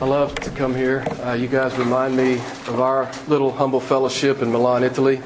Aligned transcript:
I 0.00 0.06
love 0.06 0.34
to 0.40 0.50
come 0.50 0.74
here. 0.74 1.04
Uh, 1.22 1.34
you 1.34 1.46
guys 1.46 1.76
remind 1.78 2.16
me 2.16 2.34
of 2.66 2.80
our 2.80 3.08
little 3.28 3.52
humble 3.52 3.78
fellowship 3.78 4.42
in 4.42 4.50
Milan, 4.50 4.82
Italy, 4.82 5.18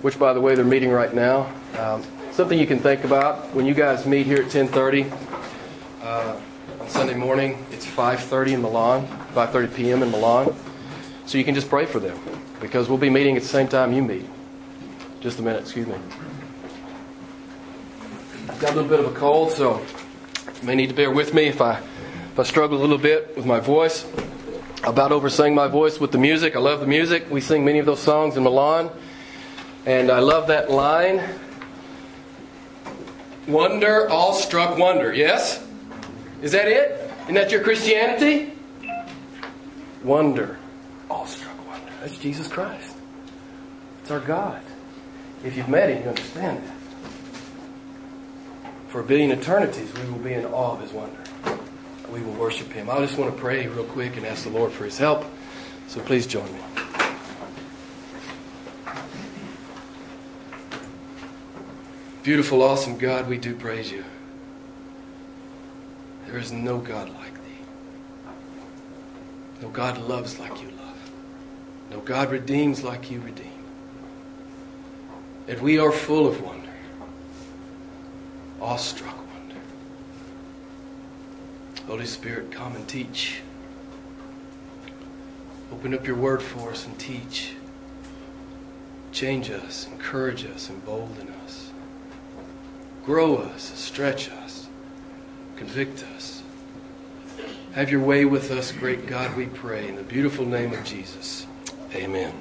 which, 0.00 0.18
by 0.18 0.32
the 0.32 0.40
way, 0.40 0.54
they're 0.54 0.64
meeting 0.64 0.90
right 0.90 1.12
now. 1.12 1.52
Um, 1.78 2.02
something 2.32 2.58
you 2.58 2.66
can 2.66 2.78
think 2.78 3.04
about 3.04 3.54
when 3.54 3.66
you 3.66 3.74
guys 3.74 4.06
meet 4.06 4.24
here 4.24 4.38
at 4.38 4.46
10:30 4.46 5.12
uh, 6.00 6.40
on 6.80 6.88
Sunday 6.88 7.14
morning. 7.14 7.66
It's 7.70 7.84
5:30 7.84 8.52
in 8.54 8.62
Milan, 8.62 9.06
5:30 9.34 9.74
p.m. 9.74 10.02
in 10.02 10.10
Milan. 10.10 10.54
So 11.26 11.36
you 11.36 11.44
can 11.44 11.54
just 11.54 11.68
pray 11.68 11.84
for 11.84 12.00
them 12.00 12.18
because 12.60 12.88
we'll 12.88 12.96
be 12.96 13.10
meeting 13.10 13.36
at 13.36 13.42
the 13.42 13.48
same 13.48 13.68
time 13.68 13.92
you 13.92 14.02
meet. 14.02 14.26
Just 15.20 15.38
a 15.38 15.42
minute, 15.42 15.60
excuse 15.60 15.86
me. 15.86 15.96
Got 18.58 18.72
a 18.72 18.74
little 18.74 18.88
bit 18.88 19.00
of 19.00 19.14
a 19.14 19.14
cold, 19.14 19.52
so 19.52 19.84
you 20.60 20.66
may 20.66 20.74
need 20.74 20.88
to 20.88 20.94
bear 20.94 21.10
with 21.10 21.34
me 21.34 21.44
if 21.44 21.60
I 21.60 21.82
if 22.38 22.46
I 22.46 22.48
struggle 22.48 22.78
a 22.78 22.82
little 22.82 22.98
bit 22.98 23.34
with 23.34 23.44
my 23.46 23.58
voice. 23.58 24.06
About 24.84 25.10
oversang 25.10 25.56
my 25.56 25.66
voice 25.66 25.98
with 25.98 26.12
the 26.12 26.18
music. 26.18 26.54
I 26.54 26.60
love 26.60 26.78
the 26.78 26.86
music. 26.86 27.28
We 27.28 27.40
sing 27.40 27.64
many 27.64 27.80
of 27.80 27.86
those 27.86 27.98
songs 27.98 28.36
in 28.36 28.44
Milan. 28.44 28.90
And 29.86 30.08
I 30.08 30.20
love 30.20 30.46
that 30.46 30.70
line 30.70 31.20
Wonder, 33.48 34.08
all 34.08 34.34
struck 34.34 34.78
wonder. 34.78 35.12
Yes? 35.12 35.66
Is 36.40 36.52
that 36.52 36.68
it? 36.68 37.10
Isn't 37.22 37.34
that 37.34 37.50
your 37.50 37.64
Christianity? 37.64 38.52
Wonder, 40.04 40.58
all 41.10 41.26
struck 41.26 41.66
wonder. 41.66 41.90
That's 42.00 42.18
Jesus 42.18 42.46
Christ. 42.46 42.94
It's 44.02 44.12
our 44.12 44.20
God. 44.20 44.62
If 45.42 45.56
you've 45.56 45.68
met 45.68 45.90
Him, 45.90 46.04
you 46.04 46.08
understand 46.10 46.62
that. 46.62 46.74
For 48.88 49.00
a 49.00 49.04
billion 49.04 49.32
eternities, 49.32 49.92
we 49.94 50.08
will 50.08 50.18
be 50.18 50.34
in 50.34 50.44
awe 50.44 50.74
of 50.74 50.82
His 50.82 50.92
wonder 50.92 51.18
we 52.10 52.20
will 52.20 52.32
worship 52.32 52.72
Him. 52.72 52.88
I 52.90 52.98
just 52.98 53.18
want 53.18 53.34
to 53.34 53.40
pray 53.40 53.66
real 53.66 53.84
quick 53.84 54.16
and 54.16 54.26
ask 54.26 54.44
the 54.44 54.50
Lord 54.50 54.72
for 54.72 54.84
His 54.84 54.98
help. 54.98 55.24
So 55.88 56.00
please 56.00 56.26
join 56.26 56.50
me. 56.52 56.60
Beautiful, 62.22 62.62
awesome 62.62 62.98
God, 62.98 63.28
we 63.28 63.38
do 63.38 63.54
praise 63.54 63.90
you. 63.90 64.04
There 66.26 66.38
is 66.38 66.52
no 66.52 66.78
God 66.78 67.08
like 67.08 67.34
thee. 67.34 68.32
No 69.62 69.68
God 69.68 69.98
loves 69.98 70.38
like 70.38 70.60
you 70.60 70.68
love. 70.68 71.10
No 71.90 72.00
God 72.00 72.30
redeems 72.30 72.84
like 72.84 73.10
you 73.10 73.20
redeem. 73.20 73.46
That 75.46 75.62
we 75.62 75.78
are 75.78 75.90
full 75.90 76.26
of 76.26 76.42
wonder, 76.42 76.68
awestruck 78.60 79.27
Holy 81.88 82.04
Spirit, 82.04 82.52
come 82.52 82.76
and 82.76 82.86
teach. 82.86 83.40
Open 85.72 85.94
up 85.94 86.06
your 86.06 86.16
word 86.16 86.42
for 86.42 86.70
us 86.70 86.84
and 86.84 86.98
teach. 86.98 87.54
Change 89.10 89.50
us, 89.50 89.88
encourage 89.90 90.44
us, 90.44 90.68
embolden 90.68 91.28
us. 91.46 91.70
Grow 93.06 93.36
us, 93.36 93.72
stretch 93.74 94.30
us, 94.30 94.68
convict 95.56 96.04
us. 96.14 96.42
Have 97.72 97.90
your 97.90 98.02
way 98.02 98.26
with 98.26 98.50
us, 98.50 98.70
great 98.70 99.06
God, 99.06 99.34
we 99.34 99.46
pray. 99.46 99.88
In 99.88 99.96
the 99.96 100.02
beautiful 100.02 100.44
name 100.44 100.74
of 100.74 100.84
Jesus. 100.84 101.46
Amen. 101.94 102.34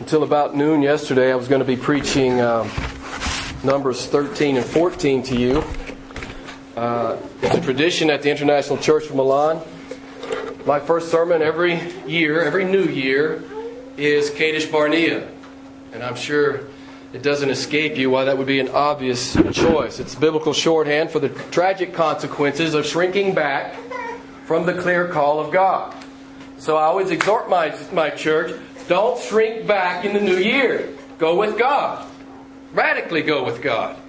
Until 0.00 0.22
about 0.22 0.54
noon 0.54 0.82
yesterday, 0.82 1.32
I 1.32 1.34
was 1.34 1.48
going 1.48 1.60
to 1.60 1.64
be 1.64 1.78
preaching 1.78 2.42
um, 2.42 2.70
Numbers 3.64 4.04
13 4.04 4.58
and 4.58 4.66
14 4.66 5.22
to 5.22 5.34
you. 5.34 5.64
Uh, 6.76 7.16
it's 7.42 7.56
a 7.56 7.60
tradition 7.60 8.10
at 8.10 8.22
the 8.22 8.30
International 8.30 8.78
Church 8.78 9.06
of 9.06 9.16
Milan. 9.16 9.60
My 10.64 10.78
first 10.78 11.10
sermon 11.10 11.42
every 11.42 11.80
year, 12.06 12.42
every 12.42 12.64
new 12.64 12.84
year, 12.84 13.42
is 13.96 14.30
Kadesh 14.30 14.66
Barnea. 14.66 15.28
And 15.92 16.04
I'm 16.04 16.14
sure 16.14 16.60
it 17.12 17.22
doesn't 17.22 17.50
escape 17.50 17.96
you 17.96 18.08
why 18.08 18.24
that 18.24 18.38
would 18.38 18.46
be 18.46 18.60
an 18.60 18.68
obvious 18.68 19.34
choice. 19.52 19.98
It's 19.98 20.14
biblical 20.14 20.52
shorthand 20.52 21.10
for 21.10 21.18
the 21.18 21.30
tragic 21.50 21.92
consequences 21.92 22.74
of 22.74 22.86
shrinking 22.86 23.34
back 23.34 23.74
from 24.44 24.64
the 24.64 24.74
clear 24.74 25.08
call 25.08 25.40
of 25.40 25.52
God. 25.52 25.92
So 26.58 26.76
I 26.76 26.84
always 26.84 27.10
exhort 27.10 27.50
my, 27.50 27.76
my 27.92 28.10
church 28.10 28.58
don't 28.86 29.20
shrink 29.20 29.66
back 29.66 30.04
in 30.04 30.12
the 30.12 30.20
new 30.20 30.36
year. 30.36 30.88
Go 31.18 31.36
with 31.36 31.58
God. 31.58 32.06
Radically 32.72 33.22
go 33.22 33.44
with 33.44 33.60
God 33.60 33.99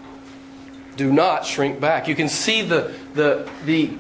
do 0.96 1.12
not 1.12 1.46
shrink 1.46 1.80
back. 1.80 2.08
You 2.08 2.16
can 2.16 2.30
see 2.30 2.62
the, 2.62 2.94
the, 3.14 3.50
the, 3.66 3.92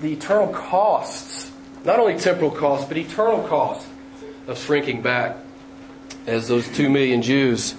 the 0.00 0.12
eternal 0.12 0.48
costs, 0.48 1.50
not 1.84 1.98
only 1.98 2.18
temporal 2.18 2.50
costs, 2.50 2.88
but 2.88 2.96
eternal 2.96 3.46
costs 3.48 3.88
of 4.46 4.58
shrinking 4.58 5.02
back, 5.02 5.36
as 6.26 6.48
those 6.48 6.68
two 6.68 6.88
million 6.88 7.22
Jews 7.22 7.74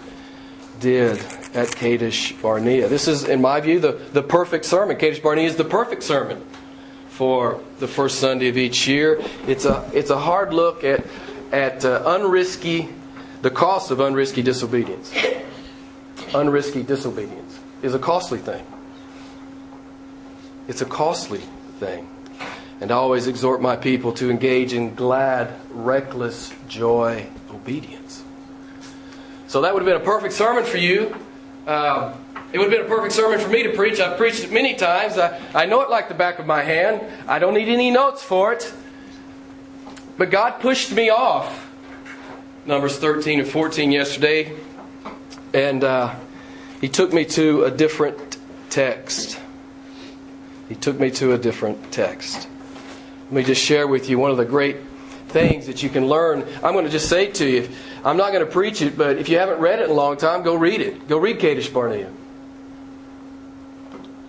did 0.79 1.19
at 1.53 1.75
Kadesh 1.75 2.33
Barnea. 2.33 2.87
This 2.87 3.07
is, 3.07 3.23
in 3.23 3.41
my 3.41 3.59
view, 3.59 3.79
the, 3.79 3.93
the 4.13 4.23
perfect 4.23 4.65
sermon. 4.65 4.97
Kadesh 4.97 5.19
Barnea 5.19 5.47
is 5.47 5.55
the 5.55 5.65
perfect 5.65 6.03
sermon 6.03 6.43
for 7.09 7.61
the 7.79 7.87
first 7.87 8.19
Sunday 8.19 8.47
of 8.47 8.57
each 8.57 8.87
year. 8.87 9.21
It's 9.47 9.65
a, 9.65 9.89
it's 9.93 10.09
a 10.09 10.17
hard 10.17 10.53
look 10.53 10.83
at, 10.83 11.05
at 11.51 11.83
uh, 11.83 12.03
unrisky, 12.17 12.91
the 13.41 13.51
cost 13.51 13.91
of 13.91 13.97
unrisky 13.97 14.43
disobedience. 14.43 15.11
Unrisky 16.31 16.85
disobedience 16.85 17.50
is 17.81 17.93
a 17.93 17.99
costly 17.99 18.39
thing. 18.39 18.65
It's 20.67 20.81
a 20.81 20.85
costly 20.85 21.41
thing. 21.79 22.07
And 22.79 22.91
I 22.91 22.95
always 22.95 23.27
exhort 23.27 23.61
my 23.61 23.75
people 23.75 24.11
to 24.13 24.31
engage 24.31 24.73
in 24.73 24.95
glad, 24.95 25.53
reckless 25.69 26.51
joy 26.67 27.27
obedience. 27.49 28.23
So 29.47 29.61
that 29.61 29.73
would 29.73 29.83
have 29.83 29.87
been 29.87 30.01
a 30.01 30.05
perfect 30.05 30.33
sermon 30.33 30.63
for 30.63 30.77
you. 30.77 31.15
Uh, 31.67 32.15
it 32.53 32.57
would 32.57 32.71
have 32.71 32.79
been 32.79 32.85
a 32.85 32.95
perfect 32.95 33.13
sermon 33.13 33.39
for 33.39 33.49
me 33.49 33.63
to 33.63 33.73
preach. 33.73 33.99
I've 33.99 34.17
preached 34.17 34.43
it 34.43 34.51
many 34.51 34.75
times. 34.75 35.17
I, 35.17 35.39
I 35.53 35.65
know 35.65 35.81
it 35.81 35.89
like 35.89 36.07
the 36.07 36.15
back 36.15 36.39
of 36.39 36.45
my 36.45 36.61
hand. 36.63 37.01
I 37.27 37.39
don't 37.39 37.53
need 37.53 37.69
any 37.69 37.91
notes 37.91 38.23
for 38.23 38.53
it. 38.53 38.73
But 40.17 40.31
God 40.31 40.59
pushed 40.59 40.91
me 40.91 41.09
off. 41.09 41.69
Numbers 42.65 42.97
13 42.97 43.39
and 43.41 43.47
14 43.47 43.91
yesterday. 43.91 44.55
And 45.53 45.83
uh, 45.83 46.15
he 46.81 46.89
took 46.89 47.13
me 47.13 47.25
to 47.25 47.63
a 47.63 47.71
different 47.71 48.37
text. 48.71 49.39
He 50.67 50.75
took 50.75 50.99
me 50.99 51.11
to 51.11 51.33
a 51.33 51.37
different 51.37 51.91
text. 51.91 52.47
Let 53.25 53.31
me 53.31 53.43
just 53.43 53.63
share 53.63 53.87
with 53.87 54.09
you 54.09 54.17
one 54.17 54.31
of 54.31 54.37
the 54.37 54.45
great 54.45 54.77
things 55.27 55.67
that 55.67 55.83
you 55.83 55.89
can 55.89 56.07
learn. 56.07 56.43
I'm 56.63 56.73
going 56.73 56.85
to 56.85 56.91
just 56.91 57.07
say 57.07 57.31
to 57.31 57.47
you, 57.47 57.69
I'm 58.03 58.17
not 58.17 58.33
going 58.33 58.43
to 58.43 58.51
preach 58.51 58.81
it, 58.81 58.97
but 58.97 59.17
if 59.17 59.29
you 59.29 59.37
haven't 59.37 59.59
read 59.59 59.79
it 59.79 59.85
in 59.85 59.91
a 59.91 59.93
long 59.93 60.17
time, 60.17 60.41
go 60.41 60.55
read 60.55 60.81
it. 60.81 61.07
Go 61.07 61.17
read 61.17 61.39
Kadesh 61.39 61.69
Barnea. 61.69 62.11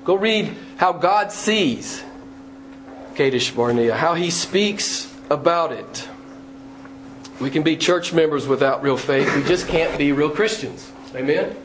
Go 0.04 0.14
read 0.16 0.54
how 0.76 0.92
God 0.92 1.32
sees 1.32 2.02
Kadesh 3.14 3.50
Barnea, 3.50 3.96
how 3.96 4.14
He 4.14 4.30
speaks 4.30 5.12
about 5.30 5.72
it. 5.72 6.08
We 7.40 7.50
can 7.50 7.62
be 7.62 7.76
church 7.76 8.12
members 8.12 8.46
without 8.46 8.82
real 8.82 8.96
faith. 8.96 9.34
We 9.34 9.42
just 9.42 9.68
can't 9.68 9.96
be 9.96 10.12
real 10.12 10.30
Christians. 10.30 10.92
Amen? 11.14 11.56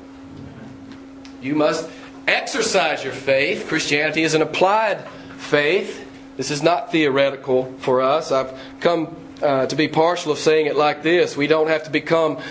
You 1.42 1.56
must 1.56 1.90
exercise 2.28 3.04
your 3.04 3.14
faith. 3.14 3.68
Christianity 3.68 4.24
is 4.24 4.34
an 4.34 4.42
applied 4.42 5.08
faith. 5.38 6.06
This 6.36 6.52
is 6.52 6.62
not 6.62 6.92
theoretical 6.92 7.74
for 7.80 8.02
us. 8.02 8.32
I've 8.32 8.58
come 8.80 9.16
uh, 9.42 9.68
to 9.68 9.76
be 9.76 9.88
partial 9.88 10.32
of 10.32 10.40
saying 10.40 10.66
it 10.66 10.76
like 10.76 11.04
this 11.04 11.38
We 11.38 11.48
don't 11.48 11.68
have 11.68 11.84
to 11.84 11.92
become 11.92 12.42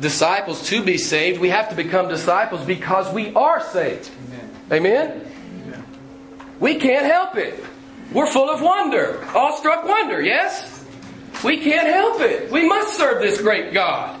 disciples 0.00 0.68
to 0.68 0.82
be 0.82 0.98
saved. 0.98 1.40
We 1.40 1.48
have 1.48 1.70
to 1.70 1.74
become 1.74 2.08
disciples 2.08 2.64
because 2.64 3.12
we 3.12 3.34
are 3.34 3.60
saved. 3.60 4.10
Amen? 4.70 5.30
Amen? 5.62 5.84
We 6.60 6.76
can't 6.76 7.06
help 7.06 7.36
it. 7.36 7.62
We're 8.12 8.26
full 8.26 8.50
of 8.50 8.60
wonder, 8.60 9.24
awestruck 9.34 9.84
wonder, 9.86 10.22
yes? 10.22 10.84
We 11.42 11.58
can't 11.58 11.88
help 11.88 12.20
it. 12.20 12.50
We 12.52 12.68
must 12.68 12.96
serve 12.96 13.20
this 13.20 13.40
great 13.40 13.72
God. 13.72 14.20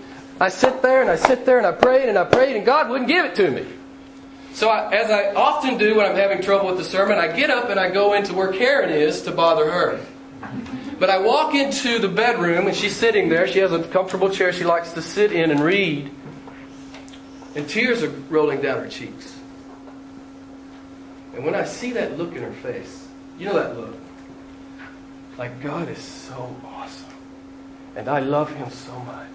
I 0.40 0.48
sit 0.48 0.82
there 0.82 1.00
and 1.00 1.10
I 1.10 1.16
sit 1.16 1.44
there 1.44 1.58
and 1.58 1.66
I 1.66 1.72
prayed 1.72 2.08
and 2.08 2.18
I 2.18 2.24
prayed 2.24 2.56
and 2.56 2.64
God 2.64 2.90
wouldn't 2.90 3.08
give 3.08 3.24
it 3.24 3.34
to 3.36 3.50
me. 3.50 3.66
So 4.56 4.70
I, 4.70 4.90
as 4.90 5.10
I 5.10 5.34
often 5.34 5.76
do 5.76 5.96
when 5.96 6.06
I'm 6.06 6.16
having 6.16 6.40
trouble 6.40 6.68
with 6.68 6.78
the 6.78 6.84
sermon, 6.84 7.18
I 7.18 7.36
get 7.36 7.50
up 7.50 7.68
and 7.68 7.78
I 7.78 7.90
go 7.90 8.14
into 8.14 8.32
where 8.32 8.54
Karen 8.54 8.88
is 8.88 9.20
to 9.24 9.30
bother 9.30 9.70
her. 9.70 10.00
But 10.98 11.10
I 11.10 11.18
walk 11.18 11.54
into 11.54 11.98
the 11.98 12.08
bedroom 12.08 12.66
and 12.66 12.74
she's 12.74 12.96
sitting 12.96 13.28
there. 13.28 13.46
She 13.46 13.58
has 13.58 13.70
a 13.72 13.82
comfortable 13.82 14.30
chair 14.30 14.54
she 14.54 14.64
likes 14.64 14.92
to 14.92 15.02
sit 15.02 15.30
in 15.30 15.50
and 15.50 15.60
read. 15.60 16.10
And 17.54 17.68
tears 17.68 18.02
are 18.02 18.08
rolling 18.30 18.62
down 18.62 18.78
her 18.78 18.88
cheeks. 18.88 19.38
And 21.34 21.44
when 21.44 21.54
I 21.54 21.66
see 21.66 21.92
that 21.92 22.16
look 22.16 22.34
in 22.34 22.42
her 22.42 22.54
face, 22.54 23.06
you 23.38 23.44
know 23.44 23.56
that 23.56 23.76
look? 23.76 23.94
Like 25.36 25.60
God 25.60 25.90
is 25.90 25.98
so 25.98 26.56
awesome. 26.64 27.10
And 27.94 28.08
I 28.08 28.20
love 28.20 28.50
him 28.54 28.70
so 28.70 28.98
much, 29.00 29.28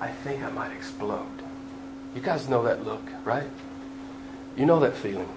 I 0.00 0.08
think 0.08 0.42
I 0.42 0.48
might 0.48 0.72
explode. 0.72 1.26
You 2.14 2.22
guys 2.22 2.48
know 2.48 2.62
that 2.62 2.82
look, 2.82 3.06
right? 3.26 3.50
You 4.56 4.66
know 4.66 4.80
that 4.80 4.96
feeling. 4.96 5.28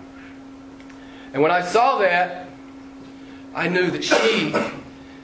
And 1.33 1.41
when 1.41 1.51
I 1.51 1.61
saw 1.61 1.99
that, 1.99 2.49
I 3.53 3.67
knew 3.67 3.89
that 3.91 4.03
she 4.03 4.53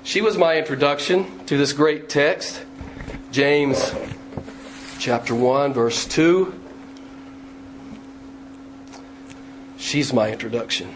she 0.03 0.21
was 0.21 0.37
my 0.37 0.57
introduction 0.57 1.45
to 1.45 1.57
this 1.57 1.73
great 1.73 2.09
text. 2.09 2.63
James 3.31 3.93
chapter 4.99 5.35
1 5.35 5.73
verse 5.73 6.05
2. 6.07 6.59
She's 9.77 10.11
my 10.13 10.31
introduction. 10.31 10.89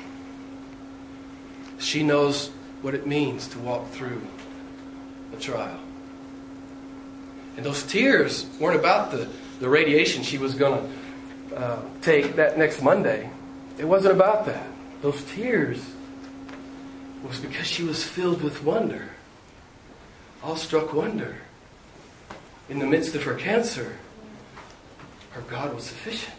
She 1.78 2.04
knows 2.04 2.50
what 2.82 2.96
it 2.96 3.06
means 3.06 3.48
to 3.50 3.60
walk 3.60 3.90
through 3.90 4.22
a 5.34 5.38
trial. 5.38 5.80
And 7.56 7.66
those 7.66 7.84
tears 7.84 8.48
weren't 8.60 8.80
about 8.80 9.12
the, 9.12 9.28
the 9.60 9.70
radiation 9.70 10.24
she 10.24 10.38
was 10.38 10.56
going 10.56 10.82
to 10.82 10.94
uh, 11.58 11.82
take 12.02 12.36
that 12.36 12.58
next 12.58 12.82
Monday. 12.82 13.30
It 13.78 13.86
wasn't 13.86 14.14
about 14.14 14.46
that. 14.46 14.68
Those 15.02 15.24
tears 15.24 15.84
was 17.24 17.40
because 17.40 17.68
she 17.68 17.84
was 17.84 18.04
filled 18.04 18.42
with 18.42 18.64
wonder, 18.64 19.10
awestruck 20.44 20.94
wonder. 20.94 21.38
In 22.70 22.80
the 22.80 22.86
midst 22.86 23.16
of 23.16 23.24
her 23.24 23.34
cancer, 23.34 23.98
her 25.32 25.42
God 25.42 25.74
was 25.74 25.86
sufficient. 25.86 26.36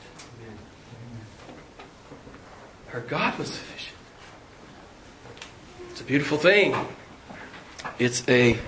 Her 2.88 3.00
God 3.00 3.38
was 3.38 3.48
sufficient. 3.48 3.96
It's 5.90 6.00
a 6.00 6.04
beautiful 6.04 6.38
thing. 6.38 6.74
It's 7.98 8.28
a 8.28 8.58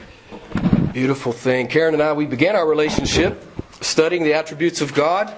beautiful 0.92 1.32
thing. 1.32 1.68
Karen 1.68 1.94
and 1.94 2.02
I, 2.02 2.12
we 2.12 2.26
began 2.26 2.56
our 2.56 2.66
relationship 2.66 3.44
studying 3.80 4.24
the 4.24 4.34
attributes 4.34 4.80
of 4.80 4.94
God. 4.94 5.34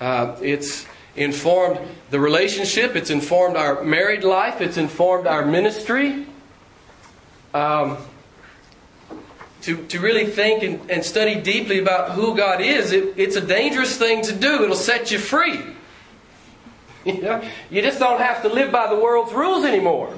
Uh, 0.00 0.36
it's 0.42 0.86
informed 1.16 1.80
the 2.10 2.20
relationship, 2.20 2.94
it's 2.96 3.10
informed 3.10 3.56
our 3.56 3.82
married 3.82 4.24
life, 4.24 4.60
it's 4.60 4.76
informed 4.76 5.26
our 5.26 5.44
ministry. 5.44 6.26
Um, 7.54 7.96
to, 9.62 9.84
to 9.86 9.98
really 9.98 10.26
think 10.26 10.62
and, 10.62 10.90
and 10.90 11.04
study 11.04 11.40
deeply 11.40 11.80
about 11.80 12.12
who 12.12 12.36
God 12.36 12.60
is, 12.60 12.92
it, 12.92 13.14
it's 13.16 13.34
a 13.34 13.40
dangerous 13.40 13.96
thing 13.96 14.22
to 14.22 14.32
do. 14.32 14.62
It'll 14.62 14.76
set 14.76 15.10
you 15.10 15.18
free. 15.18 15.60
You, 17.06 17.22
know? 17.22 17.48
you 17.70 17.82
just 17.82 18.00
don't 18.00 18.20
have 18.20 18.42
to 18.42 18.48
live 18.48 18.72
by 18.72 18.88
the 18.88 18.96
world's 18.96 19.32
rules 19.32 19.64
anymore. 19.64 20.12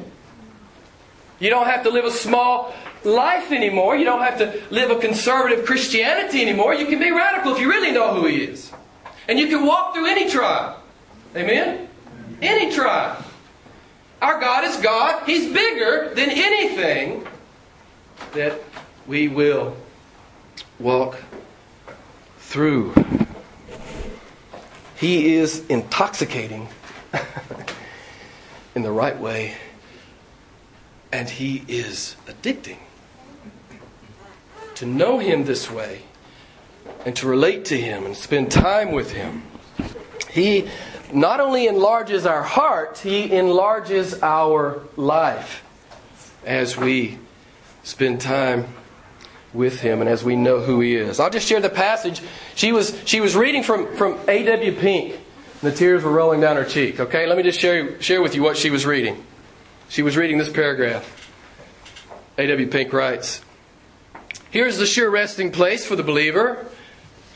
You 1.38 1.50
don't 1.50 1.66
have 1.66 1.82
to 1.82 1.90
live 1.90 2.06
a 2.06 2.10
small 2.10 2.74
life 3.04 3.52
anymore. 3.52 3.94
You 3.94 4.06
don't 4.06 4.22
have 4.22 4.38
to 4.38 4.62
live 4.70 4.90
a 4.90 4.98
conservative 4.98 5.66
Christianity 5.66 6.40
anymore. 6.40 6.72
You 6.72 6.86
can 6.86 6.98
be 6.98 7.10
radical 7.10 7.52
if 7.52 7.60
you 7.60 7.68
really 7.68 7.92
know 7.92 8.14
who 8.14 8.26
He 8.26 8.38
is. 8.38 8.72
And 9.28 9.38
you 9.38 9.46
can 9.46 9.66
walk 9.66 9.94
through 9.94 10.06
any 10.06 10.30
trial. 10.30 10.80
Amen? 11.36 11.88
Any 12.40 12.72
trial. 12.72 13.22
Our 14.22 14.40
God 14.40 14.64
is 14.64 14.76
God. 14.78 15.24
He's 15.26 15.52
bigger 15.52 16.12
than 16.14 16.30
anything 16.30 17.26
that 18.32 18.60
we 19.06 19.28
will 19.28 19.76
walk 20.78 21.18
through. 22.38 22.94
He 24.96 25.36
is 25.36 25.64
intoxicating 25.68 26.68
in 28.74 28.82
the 28.82 28.90
right 28.90 29.18
way, 29.18 29.54
and 31.12 31.28
He 31.28 31.64
is 31.68 32.16
addicting 32.26 32.78
to 34.76 34.86
know 34.86 35.18
Him 35.18 35.44
this 35.44 35.70
way 35.70 36.02
and 37.04 37.14
to 37.16 37.26
relate 37.26 37.66
to 37.66 37.80
Him 37.80 38.06
and 38.06 38.16
spend 38.16 38.50
time 38.50 38.92
with 38.92 39.12
Him. 39.12 39.42
He 40.30 40.68
not 41.12 41.40
only 41.40 41.66
enlarges 41.66 42.26
our 42.26 42.42
heart, 42.42 42.98
He 42.98 43.32
enlarges 43.32 44.22
our 44.22 44.82
life 44.96 45.64
as 46.44 46.76
we 46.76 47.18
spend 47.82 48.20
time 48.20 48.66
with 49.52 49.80
him 49.80 50.00
and 50.00 50.08
as 50.08 50.22
we 50.22 50.36
know 50.36 50.60
who 50.60 50.80
he 50.80 50.94
is. 50.94 51.20
I'll 51.20 51.30
just 51.30 51.48
share 51.48 51.60
the 51.60 51.70
passage. 51.70 52.20
She 52.54 52.72
was 52.72 53.00
she 53.06 53.20
was 53.20 53.34
reading 53.34 53.62
from 53.62 53.96
from 53.96 54.18
A.W. 54.28 54.72
Pink. 54.76 55.14
And 55.14 55.72
the 55.72 55.76
tears 55.76 56.04
were 56.04 56.12
rolling 56.12 56.40
down 56.40 56.56
her 56.56 56.64
cheek. 56.64 57.00
Okay, 57.00 57.26
let 57.26 57.36
me 57.36 57.42
just 57.42 57.58
share 57.58 58.00
share 58.00 58.22
with 58.22 58.34
you 58.34 58.42
what 58.42 58.56
she 58.56 58.70
was 58.70 58.86
reading. 58.86 59.24
She 59.88 60.02
was 60.02 60.16
reading 60.16 60.38
this 60.38 60.50
paragraph. 60.50 61.14
A.W. 62.36 62.68
Pink 62.68 62.92
writes, 62.92 63.42
Here's 64.50 64.78
the 64.78 64.86
sure 64.86 65.10
resting 65.10 65.50
place 65.50 65.84
for 65.84 65.96
the 65.96 66.02
believer. 66.02 66.66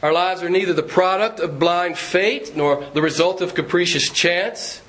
Our 0.02 0.12
lives 0.12 0.42
are 0.42 0.50
neither 0.50 0.72
the 0.72 0.82
product 0.82 1.38
of 1.38 1.60
blind 1.60 1.96
fate 1.96 2.56
nor 2.56 2.84
the 2.92 3.00
result 3.00 3.40
of 3.40 3.54
capricious 3.54 4.10
chance, 4.10 4.82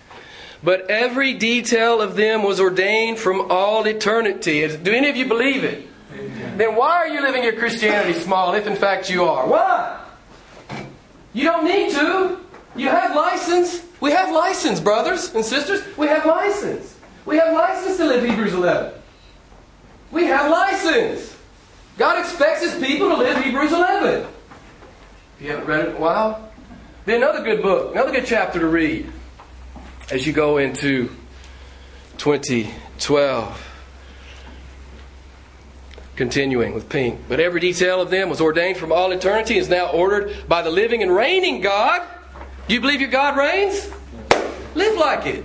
but 0.63 0.89
every 0.89 1.35
detail 1.35 2.01
of 2.01 2.15
them 2.15 2.41
was 2.41 2.59
ordained 2.59 3.19
from 3.19 3.51
all 3.51 3.85
eternity. 3.85 4.67
Do 4.75 4.91
any 4.91 5.09
of 5.09 5.15
you 5.15 5.27
believe 5.27 5.63
it? 5.63 5.87
Amen. 6.13 6.57
Then 6.57 6.75
why 6.75 6.97
are 6.97 7.07
you 7.07 7.21
living 7.21 7.43
your 7.43 7.53
Christianity 7.53 8.19
small 8.19 8.55
if 8.55 8.65
in 8.65 8.75
fact 8.75 9.07
you 9.07 9.25
are? 9.25 9.47
Why? 9.47 10.03
You 11.33 11.43
don't 11.43 11.65
need 11.65 11.91
to. 11.91 12.39
You 12.75 12.89
have 12.89 13.15
license. 13.15 13.85
We 13.99 14.11
have 14.11 14.33
license, 14.33 14.79
brothers 14.79 15.35
and 15.35 15.45
sisters. 15.45 15.83
We 15.95 16.07
have 16.07 16.25
license. 16.25 16.97
We 17.25 17.37
have 17.37 17.53
license 17.53 17.97
to 17.97 18.05
live 18.05 18.25
Hebrews 18.25 18.53
11. 18.53 18.93
We 20.11 20.25
have 20.25 20.49
license. 20.49 21.37
God 21.99 22.19
expects 22.19 22.63
His 22.63 22.83
people 22.83 23.09
to 23.09 23.17
live 23.17 23.43
Hebrews 23.43 23.71
11. 23.71 24.27
If 25.35 25.45
you 25.45 25.51
haven't 25.51 25.65
read 25.65 25.85
it 25.85 25.89
in 25.89 25.95
a 25.95 25.99
while, 25.99 26.51
be 27.05 27.15
another 27.15 27.43
good 27.43 27.61
book, 27.61 27.93
another 27.93 28.11
good 28.11 28.25
chapter 28.25 28.59
to 28.59 28.67
read 28.67 29.11
as 30.11 30.25
you 30.25 30.33
go 30.33 30.57
into 30.57 31.09
2012. 32.17 33.69
Continuing 36.15 36.75
with 36.75 36.89
Pink. 36.89 37.21
But 37.27 37.39
every 37.39 37.59
detail 37.59 37.99
of 37.99 38.11
them 38.11 38.29
was 38.29 38.39
ordained 38.39 38.77
from 38.77 38.91
all 38.91 39.11
eternity, 39.11 39.57
is 39.57 39.67
now 39.67 39.87
ordered 39.87 40.47
by 40.47 40.61
the 40.61 40.69
living 40.69 41.01
and 41.01 41.13
reigning 41.13 41.59
God. 41.61 42.07
Do 42.67 42.73
you 42.75 42.81
believe 42.81 43.01
your 43.01 43.09
God 43.09 43.35
reigns? 43.35 43.89
Live 44.75 44.95
like 44.95 45.25
it 45.25 45.43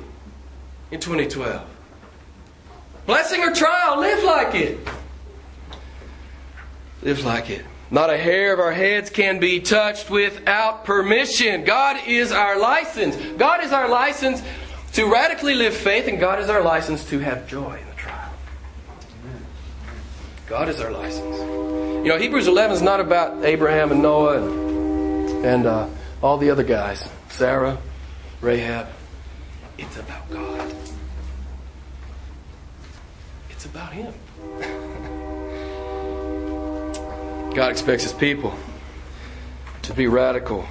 in 0.91 1.01
2012. 1.01 1.67
Blessing 3.07 3.43
or 3.43 3.55
trial, 3.55 3.99
live 4.01 4.23
like 4.23 4.55
it. 4.55 4.79
Live 7.03 7.25
like 7.25 7.49
it. 7.49 7.65
Not 7.91 8.11
a 8.11 8.19
hair 8.19 8.53
of 8.53 8.61
our 8.61 8.73
heads 8.73 9.09
can 9.09 9.41
be 9.41 9.61
touched 9.61 10.11
without 10.11 10.85
permission. 10.85 11.65
God 11.65 12.07
is 12.07 12.33
our 12.33 12.59
license. 12.59 13.17
God 13.39 13.65
is 13.65 13.73
our 13.73 13.89
license 13.89 14.43
to 14.93 15.11
radically 15.11 15.55
live 15.55 15.75
faith, 15.75 16.07
and 16.07 16.21
God 16.21 16.39
is 16.41 16.49
our 16.51 16.63
license 16.63 17.09
to 17.09 17.19
have 17.19 17.49
joy 17.49 17.79
in 17.81 17.89
the 17.89 17.95
trial. 17.97 18.31
God 20.47 20.69
is 20.69 20.81
our 20.81 20.91
license. 20.91 21.39
You 21.39 22.09
know, 22.09 22.19
Hebrews 22.19 22.47
11 22.47 22.77
is 22.77 22.83
not 22.83 23.01
about 23.01 23.45
Abraham 23.45 23.91
and 23.91 24.03
Noah 24.03 24.43
and, 24.43 25.45
and 25.47 25.67
uh, 25.67 25.89
all 26.23 26.37
the 26.37 26.51
other 26.51 26.65
guys, 26.65 27.09
Sarah, 27.31 27.79
Rahab. 28.41 28.89
It's 29.79 29.97
about 29.97 30.31
God. 30.31 30.75
It's 33.51 33.65
about 33.65 33.93
Him. 33.93 34.13
God 37.55 37.71
expects 37.71 38.03
His 38.03 38.13
people 38.13 38.55
to 39.83 39.95
be 39.95 40.07
radical 40.07 40.67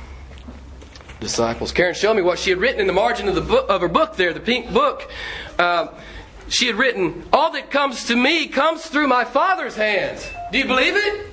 disciples. 1.19 1.71
Karen 1.71 1.95
showed 1.95 2.13
me 2.15 2.21
what 2.21 2.39
she 2.39 2.49
had 2.51 2.59
written 2.59 2.79
in 2.79 2.87
the 2.87 2.93
margin 2.93 3.27
of 3.27 3.35
the 3.35 3.41
book 3.41 3.65
of 3.69 3.81
her 3.81 3.87
book 3.87 4.15
there, 4.15 4.33
the 4.33 4.39
Pink 4.39 4.71
book. 4.71 5.11
Uh, 5.57 5.87
she 6.49 6.67
had 6.67 6.75
written, 6.75 7.27
"All 7.33 7.51
that 7.51 7.71
comes 7.71 8.05
to 8.05 8.15
me 8.15 8.47
comes 8.47 8.85
through 8.85 9.07
my 9.07 9.25
Father's 9.25 9.75
hands." 9.75 10.29
Do 10.51 10.59
you 10.59 10.65
believe 10.65 10.95
it? 10.95 11.25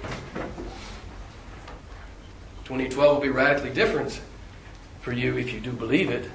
2012 2.65 3.17
will 3.17 3.23
be 3.23 3.29
radically 3.29 3.71
different 3.71 4.21
for 5.03 5.13
you 5.13 5.37
if 5.37 5.53
you 5.53 5.61
do 5.61 5.71
believe 5.71 6.11
it, 6.11 6.31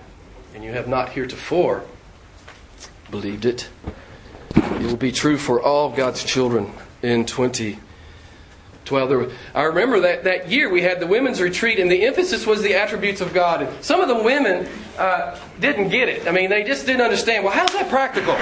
and 0.54 0.64
you 0.64 0.72
have 0.72 0.88
not 0.88 1.10
heretofore 1.10 1.84
believed 3.10 3.46
it. 3.46 3.70
It 4.56 4.84
will 4.84 4.96
be 4.96 5.12
true 5.12 5.38
for 5.38 5.60
all 5.62 5.90
God's 5.90 6.24
children 6.24 6.72
in 7.02 7.26
2012. 7.26 7.89
Were, 8.92 9.32
I 9.54 9.64
remember 9.64 10.00
that, 10.02 10.24
that 10.24 10.50
year 10.50 10.70
we 10.70 10.82
had 10.82 11.00
the 11.00 11.08
women's 11.08 11.42
retreat, 11.42 11.80
and 11.80 11.92
the 11.92 12.06
emphasis 12.06 12.46
was 12.46 12.62
the 12.62 12.76
attributes 12.76 13.22
of 13.22 13.34
God. 13.34 13.62
And 13.62 13.84
some 13.84 14.02
of 14.02 14.08
the 14.08 14.24
women 14.24 14.68
uh, 14.98 15.40
didn't 15.60 15.90
get 15.90 16.10
it. 16.10 16.28
I 16.28 16.32
mean, 16.32 16.50
they 16.50 16.64
just 16.64 16.86
didn't 16.86 17.02
understand. 17.02 17.44
Well, 17.44 17.54
how's 17.54 17.72
that 17.74 17.90
practical? 17.90 18.36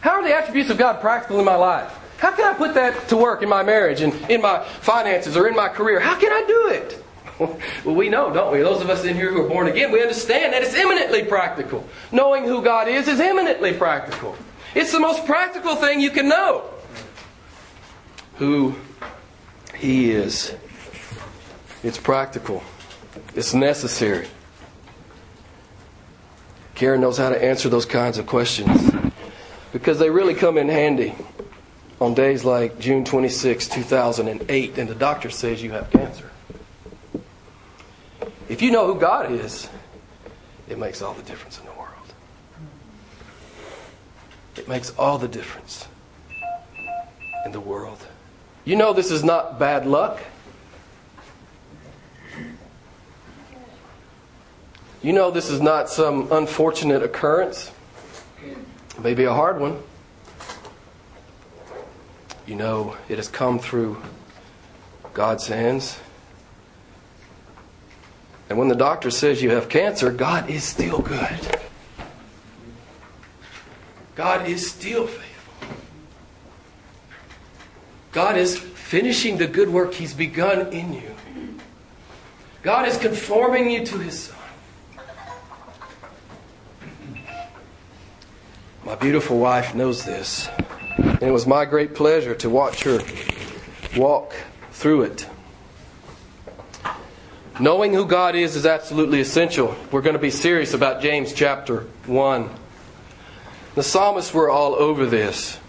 How 0.00 0.12
are 0.12 0.22
the 0.22 0.34
attributes 0.34 0.70
of 0.70 0.78
God 0.78 1.00
practical 1.00 1.38
in 1.38 1.44
my 1.44 1.56
life? 1.56 1.96
How 2.18 2.32
can 2.32 2.44
I 2.44 2.56
put 2.56 2.74
that 2.74 3.08
to 3.08 3.16
work 3.16 3.42
in 3.42 3.48
my 3.48 3.62
marriage 3.62 4.02
and 4.02 4.12
in 4.30 4.42
my 4.42 4.62
finances 4.64 5.36
or 5.36 5.48
in 5.48 5.56
my 5.56 5.68
career? 5.68 6.00
How 6.00 6.18
can 6.18 6.32
I 6.32 6.44
do 6.46 6.68
it? 6.68 7.04
Well, 7.86 7.94
we 7.94 8.10
know, 8.10 8.30
don't 8.30 8.52
we? 8.52 8.58
Those 8.58 8.82
of 8.82 8.90
us 8.90 9.02
in 9.06 9.16
here 9.16 9.32
who 9.32 9.46
are 9.46 9.48
born 9.48 9.66
again, 9.66 9.90
we 9.90 10.02
understand 10.02 10.52
that 10.52 10.62
it's 10.62 10.74
eminently 10.74 11.24
practical. 11.24 11.88
Knowing 12.12 12.44
who 12.44 12.60
God 12.60 12.86
is 12.86 13.08
is 13.08 13.18
eminently 13.18 13.72
practical. 13.72 14.36
It's 14.74 14.92
the 14.92 15.00
most 15.00 15.24
practical 15.24 15.74
thing 15.74 16.00
you 16.00 16.10
can 16.10 16.28
know. 16.28 16.68
Who 18.36 18.74
He 19.80 20.10
is. 20.10 20.54
It's 21.82 21.96
practical. 21.96 22.62
It's 23.34 23.54
necessary. 23.54 24.28
Karen 26.74 27.00
knows 27.00 27.16
how 27.16 27.30
to 27.30 27.42
answer 27.42 27.70
those 27.70 27.86
kinds 27.86 28.18
of 28.18 28.26
questions 28.26 28.92
because 29.72 29.98
they 29.98 30.10
really 30.10 30.34
come 30.34 30.58
in 30.58 30.68
handy 30.68 31.14
on 31.98 32.12
days 32.12 32.44
like 32.44 32.78
June 32.78 33.06
26, 33.06 33.68
2008, 33.68 34.78
and 34.78 34.88
the 34.88 34.94
doctor 34.94 35.30
says 35.30 35.62
you 35.62 35.70
have 35.70 35.90
cancer. 35.90 36.30
If 38.50 38.60
you 38.60 38.70
know 38.72 38.86
who 38.92 39.00
God 39.00 39.32
is, 39.32 39.66
it 40.68 40.78
makes 40.78 41.00
all 41.00 41.14
the 41.14 41.22
difference 41.22 41.58
in 41.58 41.64
the 41.64 41.72
world. 41.72 42.14
It 44.56 44.68
makes 44.68 44.90
all 44.98 45.16
the 45.16 45.28
difference 45.28 45.88
in 47.46 47.52
the 47.52 47.60
world. 47.60 48.06
You 48.64 48.76
know 48.76 48.92
this 48.92 49.10
is 49.10 49.24
not 49.24 49.58
bad 49.58 49.86
luck. 49.86 50.20
You 55.02 55.14
know 55.14 55.30
this 55.30 55.48
is 55.48 55.62
not 55.62 55.88
some 55.88 56.30
unfortunate 56.30 57.02
occurrence. 57.02 57.72
maybe 59.02 59.24
a 59.24 59.32
hard 59.32 59.58
one. 59.58 59.82
You 62.46 62.56
know 62.56 62.96
it 63.08 63.16
has 63.16 63.28
come 63.28 63.58
through 63.58 64.02
God's 65.14 65.46
hands. 65.46 65.98
And 68.50 68.58
when 68.58 68.68
the 68.68 68.74
doctor 68.74 69.10
says 69.10 69.42
you 69.42 69.50
have 69.50 69.68
cancer, 69.68 70.10
God 70.10 70.50
is 70.50 70.64
still 70.64 70.98
good. 70.98 71.58
God 74.16 74.46
is 74.46 74.70
still 74.70 75.06
faithful. 75.06 75.29
God 78.12 78.36
is 78.36 78.58
finishing 78.58 79.38
the 79.38 79.46
good 79.46 79.68
work 79.68 79.94
He's 79.94 80.14
begun 80.14 80.72
in 80.72 80.92
you. 80.92 81.14
God 82.62 82.88
is 82.88 82.98
conforming 82.98 83.70
you 83.70 83.86
to 83.86 83.98
His 83.98 84.24
Son. 84.24 84.36
My 88.84 88.96
beautiful 88.96 89.38
wife 89.38 89.74
knows 89.74 90.04
this. 90.04 90.48
And 90.98 91.22
it 91.22 91.30
was 91.30 91.46
my 91.46 91.64
great 91.64 91.94
pleasure 91.94 92.34
to 92.34 92.50
watch 92.50 92.82
her 92.82 92.98
walk 93.96 94.34
through 94.72 95.02
it. 95.02 95.28
Knowing 97.60 97.94
who 97.94 98.06
God 98.06 98.34
is 98.34 98.56
is 98.56 98.66
absolutely 98.66 99.20
essential. 99.20 99.76
We're 99.92 100.00
going 100.00 100.14
to 100.14 100.18
be 100.18 100.30
serious 100.30 100.74
about 100.74 101.02
James 101.02 101.32
chapter 101.32 101.82
1. 102.06 102.50
The 103.76 103.82
psalmists 103.82 104.34
were 104.34 104.50
all 104.50 104.74
over 104.74 105.06
this. 105.06 105.59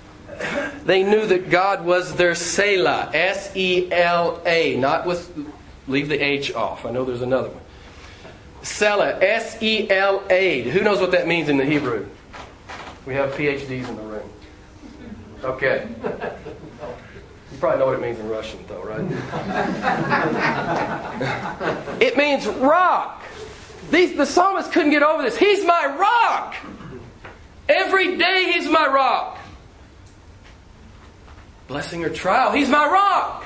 They 0.86 1.04
knew 1.04 1.26
that 1.28 1.50
God 1.50 1.86
was 1.86 2.16
their 2.16 2.32
Sela, 2.32 3.14
S 3.14 3.56
E 3.56 3.92
L 3.92 4.42
A, 4.46 4.76
not 4.78 5.06
with, 5.06 5.32
leave 5.88 6.10
the 6.10 6.20
H 6.20 6.54
off. 6.54 6.86
I 6.86 6.92
know 6.92 7.06
there's 7.06 7.22
another 7.22 7.50
one. 7.50 7.62
Sela, 8.64 9.22
S 9.22 9.62
E 9.62 9.90
L 9.90 10.24
A. 10.30 10.62
Who 10.70 10.82
knows 10.82 11.00
what 11.00 11.12
that 11.12 11.28
means 11.28 11.50
in 11.50 11.58
the 11.58 11.66
Hebrew? 11.66 12.08
We 13.06 13.14
have 13.14 13.32
PhDs 13.32 13.88
in 13.88 13.96
the 13.96 14.04
room. 14.04 14.30
Okay. 15.44 15.88
You 17.52 17.58
probably 17.60 17.80
know 17.80 17.88
what 17.88 17.96
it 17.96 18.02
means 18.02 18.20
in 18.20 18.30
Russian, 18.30 18.60
though, 18.68 18.84
right? 18.84 19.02
it 22.02 22.16
means 22.16 22.48
rock. 22.48 23.24
These, 23.90 24.16
the 24.16 24.26
psalmist 24.26 24.72
couldn't 24.72 24.92
get 24.92 25.04
over 25.04 25.24
this. 25.24 25.36
He's 25.36 25.66
my 25.66 25.86
rock. 26.00 26.56
Every 27.68 28.18
day, 28.18 28.52
He's 28.54 28.70
my 28.70 28.88
rock. 28.88 29.40
Blessing 31.72 32.04
or 32.04 32.10
trial, 32.10 32.52
He's 32.52 32.68
my 32.68 32.86
rock. 32.86 33.46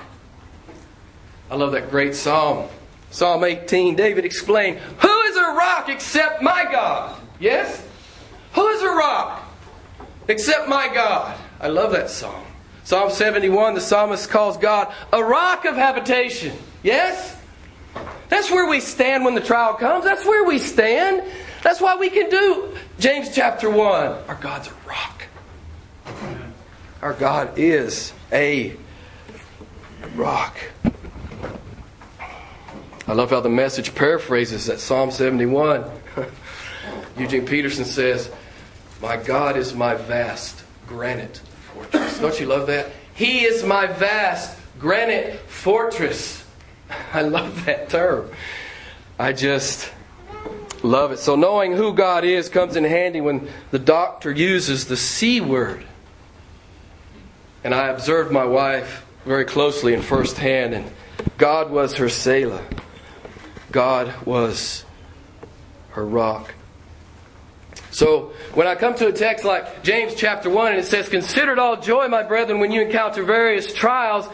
I 1.51 1.55
love 1.55 1.74
that 1.74 1.91
great 1.91 2.15
psalm. 2.15 2.67
Psalm 3.12 3.44
18, 3.44 3.96
David 3.96 4.25
explained, 4.25 4.79
Who 4.79 5.22
is 5.22 5.38
a 5.38 5.53
rock 5.53 5.89
except 5.89 6.41
my 6.41 6.63
God? 6.72 7.22
Yes? 7.39 7.88
Who 8.55 8.67
is 8.70 8.82
a 8.82 8.89
rock 8.89 9.44
except 10.27 10.67
my 10.67 10.91
God? 10.91 11.38
I 11.60 11.67
love 11.67 11.91
that 11.91 12.10
psalm. 12.10 12.44
Psalm 12.84 13.12
71, 13.12 13.75
the 13.75 13.79
psalmist 13.79 14.27
calls 14.32 14.58
God 14.58 14.91
a 15.13 15.24
rock 15.24 15.65
of 15.65 15.75
habitation. 15.75 16.58
Yes? 16.82 17.38
That's 18.29 18.50
where 18.50 18.67
we 18.67 18.79
stand 18.79 19.24
when 19.24 19.36
the 19.36 19.41
trial 19.41 19.75
comes. 19.75 20.03
That's 20.03 20.25
where 20.25 20.44
we 20.46 20.58
stand. 20.58 21.22
That's 21.62 21.79
why 21.79 21.96
we 21.96 22.10
can 22.10 22.32
do 22.32 22.75
James 22.98 23.36
chapter 23.36 23.70
1. 23.70 23.77
Our 24.27 24.36
God's 24.41 24.70
a 24.70 24.74
rock. 24.88 25.14
Our 27.05 27.13
God 27.13 27.59
is 27.59 28.13
a 28.31 28.75
rock. 30.15 30.57
I 33.07 33.13
love 33.13 33.29
how 33.29 33.41
the 33.41 33.50
message 33.50 33.93
paraphrases 33.93 34.65
that 34.65 34.79
Psalm 34.79 35.12
71. 35.12 35.85
Eugene 37.19 37.45
Peterson 37.45 37.85
says, 37.85 38.31
My 39.03 39.17
God 39.17 39.55
is 39.55 39.75
my 39.75 39.93
vast 39.93 40.63
granite 40.88 41.43
fortress. 41.75 42.17
Don't 42.17 42.39
you 42.39 42.47
love 42.47 42.65
that? 42.65 42.89
He 43.13 43.43
is 43.43 43.63
my 43.63 43.85
vast 43.85 44.57
granite 44.79 45.39
fortress. 45.41 46.43
I 47.13 47.21
love 47.21 47.65
that 47.65 47.89
term. 47.89 48.31
I 49.19 49.31
just 49.31 49.93
love 50.81 51.12
it. 51.12 51.19
So, 51.19 51.35
knowing 51.35 51.71
who 51.74 51.93
God 51.93 52.24
is 52.25 52.50
comes 52.50 52.75
in 52.75 52.83
handy 52.83 53.21
when 53.21 53.47
the 53.69 53.77
doctor 53.77 54.31
uses 54.31 54.88
the 54.88 54.97
C 54.97 55.39
word. 55.39 55.85
And 57.65 57.74
I 57.74 57.88
observed 57.88 58.31
my 58.31 58.45
wife 58.45 59.03
very 59.25 59.43
closely 59.43 59.95
and 59.95 60.05
firsthand, 60.05 60.75
and 60.75 60.91
God 61.39 61.72
was 61.72 61.95
her 61.95 62.05
Sela. 62.05 62.63
God 63.72 64.13
was 64.24 64.86
her 65.89 66.05
rock. 66.05 66.53
So 67.89 68.34
when 68.53 68.67
I 68.67 68.75
come 68.75 68.93
to 68.95 69.07
a 69.07 69.12
text 69.12 69.45
like 69.45 69.81
James 69.81 70.13
chapter 70.13 70.48
1 70.48 70.74
and 70.74 70.79
it 70.79 70.86
says, 70.86 71.10
Consider 71.10 71.53
it 71.53 71.60
all 71.60 71.81
joy, 71.81 72.07
my 72.07 72.22
brethren, 72.22 72.60
when 72.60 72.72
you 72.72 72.84
encounter 72.84 73.24
various 73.24 73.74
trials, 73.74 74.29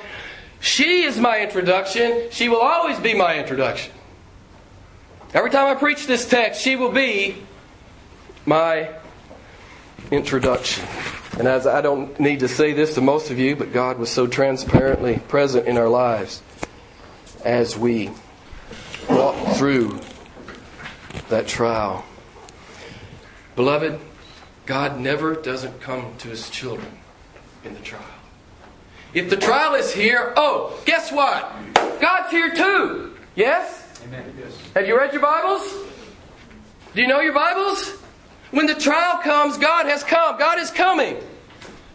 she 0.59 1.03
is 1.03 1.17
my 1.17 1.39
introduction. 1.39 2.27
She 2.31 2.49
will 2.49 2.59
always 2.59 2.99
be 2.99 3.13
my 3.13 3.39
introduction. 3.39 3.93
Every 5.33 5.51
time 5.51 5.73
I 5.73 5.79
preach 5.79 6.05
this 6.05 6.27
text, 6.27 6.61
she 6.61 6.75
will 6.75 6.91
be 6.91 7.37
my 8.45 8.89
introduction. 10.11 10.85
And 11.39 11.47
as 11.47 11.65
I 11.65 11.81
don't 11.81 12.19
need 12.19 12.41
to 12.41 12.47
say 12.47 12.73
this 12.73 12.95
to 12.95 13.01
most 13.01 13.31
of 13.31 13.39
you, 13.39 13.55
but 13.55 13.73
God 13.73 13.97
was 13.97 14.11
so 14.11 14.27
transparently 14.27 15.17
present 15.17 15.67
in 15.67 15.77
our 15.77 15.89
lives 15.89 16.41
as 17.43 17.77
we 17.77 18.11
walked 19.09 19.57
through 19.57 19.99
that 21.29 21.47
trial. 21.47 22.05
Beloved, 23.55 23.99
God 24.65 24.99
never 24.99 25.35
doesn't 25.35 25.81
come 25.81 26.13
to 26.19 26.27
his 26.27 26.49
children 26.49 26.91
in 27.63 27.73
the 27.73 27.79
trial. 27.79 28.03
If 29.13 29.29
the 29.29 29.37
trial 29.37 29.75
is 29.75 29.91
here, 29.91 30.33
oh, 30.35 30.79
guess 30.85 31.11
what? 31.11 31.51
God's 31.99 32.31
here 32.31 32.53
too. 32.53 33.15
Yes? 33.35 34.01
Amen. 34.05 34.33
Yes. 34.39 34.57
Have 34.73 34.87
you 34.87 34.97
read 34.97 35.13
your 35.13 35.21
Bibles? 35.21 35.73
Do 36.93 37.01
you 37.01 37.07
know 37.07 37.21
your 37.21 37.33
Bibles? 37.33 38.00
When 38.51 38.67
the 38.67 38.75
trial 38.75 39.19
comes, 39.21 39.57
God 39.57 39.85
has 39.85 40.03
come. 40.03 40.37
God 40.37 40.59
is 40.59 40.69
coming 40.71 41.17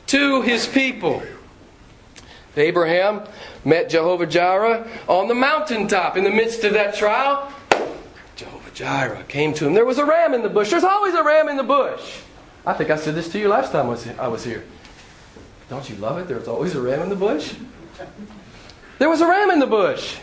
to 0.09 0.43
his 0.43 0.67
people. 0.67 1.23
Abraham 2.57 3.23
met 3.65 3.91
Jehovah 3.91 4.27
Jireh 4.27 4.89
on 5.09 5.29
the 5.29 5.35
mountaintop 5.35 6.17
in 6.17 6.25
the 6.25 6.31
midst 6.31 6.65
of 6.65 6.73
that 6.73 6.95
trial. 6.95 7.53
Jehovah 8.35 8.71
Jireh 8.71 9.25
came 9.29 9.53
to 9.55 9.67
him. 9.67 9.75
There 9.75 9.85
was 9.85 9.99
a 9.99 10.07
ram 10.07 10.33
in 10.33 10.43
the 10.43 10.49
bush. 10.49 10.71
There's 10.71 10.85
always 10.85 11.15
a 11.15 11.23
ram 11.23 11.49
in 11.49 11.59
the 11.59 11.63
bush. 11.63 12.21
I 12.65 12.73
think 12.73 12.91
I 12.91 12.97
said 12.97 13.15
this 13.15 13.29
to 13.31 13.39
you 13.39 13.49
last 13.49 13.73
time 13.73 13.87
I 14.19 14.29
was 14.29 14.45
here. 14.45 14.65
Don't 15.69 15.89
you 15.91 15.97
love 15.97 16.19
it? 16.19 16.29
There's 16.29 16.49
always 16.49 16.75
a 16.75 16.81
ram 16.81 17.03
in 17.03 17.11
the 17.11 17.17
bush. 17.17 17.55
There 18.99 19.11
was 19.11 19.21
a 19.21 19.27
ram 19.27 19.51
in 19.51 19.59
the 19.59 19.67
bush 19.67 20.17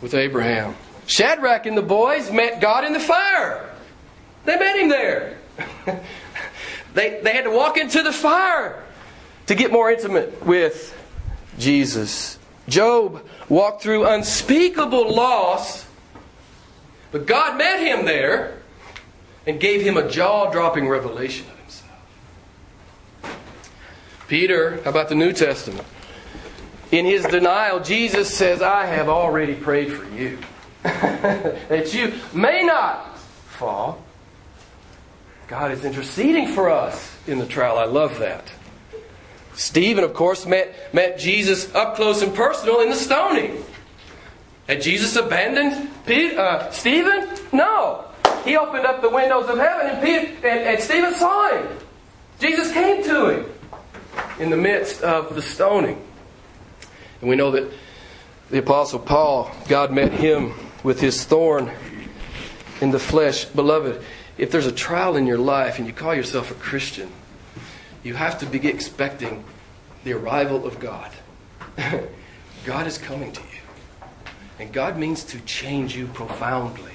with 0.00 0.14
Abraham. 0.14 0.74
Shadrach 1.06 1.66
and 1.66 1.76
the 1.76 1.82
boys 1.82 2.32
met 2.32 2.60
God 2.60 2.84
in 2.84 2.92
the 2.92 3.00
fire. 3.00 3.70
They 4.46 4.58
met 4.58 4.76
him 4.78 4.88
there. 4.88 5.38
they, 6.94 7.20
they 7.22 7.32
had 7.32 7.44
to 7.44 7.50
walk 7.50 7.76
into 7.76 8.02
the 8.02 8.12
fire 8.12 8.82
to 9.46 9.54
get 9.54 9.70
more 9.70 9.90
intimate 9.90 10.44
with 10.46 10.96
Jesus. 11.58 12.38
Job 12.68 13.24
walked 13.48 13.82
through 13.82 14.06
unspeakable 14.06 15.14
loss 15.14 15.86
but 17.16 17.26
God 17.26 17.56
met 17.56 17.80
him 17.80 18.04
there 18.04 18.58
and 19.46 19.60
gave 19.60 19.80
him 19.80 19.96
a 19.96 20.08
jaw 20.08 20.50
dropping 20.50 20.88
revelation 20.88 21.46
of 21.50 21.58
himself. 21.58 21.90
Peter, 24.28 24.82
how 24.82 24.90
about 24.90 25.08
the 25.08 25.14
New 25.14 25.32
Testament? 25.32 25.86
In 26.92 27.06
his 27.06 27.24
denial, 27.24 27.80
Jesus 27.80 28.32
says, 28.34 28.60
I 28.60 28.84
have 28.84 29.08
already 29.08 29.54
prayed 29.54 29.92
for 29.92 30.04
you. 30.14 30.38
that 30.82 31.94
you 31.94 32.12
may 32.32 32.62
not 32.62 33.18
fall. 33.18 34.04
God 35.48 35.70
is 35.70 35.84
interceding 35.84 36.48
for 36.48 36.70
us 36.70 37.16
in 37.26 37.38
the 37.38 37.46
trial. 37.46 37.78
I 37.78 37.84
love 37.84 38.18
that. 38.18 38.50
Stephen, 39.54 40.04
of 40.04 40.12
course, 40.12 40.44
met, 40.44 40.92
met 40.92 41.18
Jesus 41.18 41.74
up 41.74 41.96
close 41.96 42.22
and 42.22 42.34
personal 42.34 42.80
in 42.80 42.90
the 42.90 42.96
stoning. 42.96 43.64
Had 44.68 44.82
Jesus 44.82 45.14
abandoned 45.16 45.88
Peter, 46.04 46.38
uh, 46.38 46.70
Stephen? 46.70 47.28
No. 47.52 48.04
He 48.44 48.56
opened 48.56 48.84
up 48.84 49.00
the 49.00 49.08
windows 49.08 49.48
of 49.48 49.58
heaven 49.58 49.86
and, 49.86 50.04
Peter, 50.04 50.46
and, 50.46 50.60
and 50.60 50.80
Stephen 50.80 51.14
saw 51.14 51.50
him. 51.50 51.78
Jesus 52.40 52.72
came 52.72 53.02
to 53.04 53.28
him 53.28 53.52
in 54.38 54.50
the 54.50 54.56
midst 54.56 55.02
of 55.02 55.34
the 55.34 55.42
stoning. 55.42 56.02
And 57.20 57.30
we 57.30 57.36
know 57.36 57.52
that 57.52 57.70
the 58.50 58.58
Apostle 58.58 58.98
Paul, 58.98 59.50
God 59.68 59.92
met 59.92 60.12
him 60.12 60.52
with 60.82 61.00
his 61.00 61.24
thorn 61.24 61.70
in 62.80 62.90
the 62.90 62.98
flesh. 62.98 63.44
Beloved, 63.46 64.02
if 64.38 64.50
there's 64.50 64.66
a 64.66 64.72
trial 64.72 65.16
in 65.16 65.26
your 65.26 65.38
life 65.38 65.78
and 65.78 65.86
you 65.86 65.92
call 65.92 66.14
yourself 66.14 66.50
a 66.50 66.54
Christian, 66.54 67.10
you 68.02 68.14
have 68.14 68.38
to 68.40 68.46
be 68.46 68.66
expecting 68.68 69.44
the 70.04 70.12
arrival 70.12 70.66
of 70.66 70.78
God. 70.78 71.10
God 72.64 72.86
is 72.86 72.98
coming 72.98 73.32
to 73.32 73.40
you. 73.40 74.08
And 74.58 74.72
God 74.72 74.98
means 74.98 75.24
to 75.24 75.40
change 75.40 75.96
you 75.96 76.06
profoundly. 76.06 76.92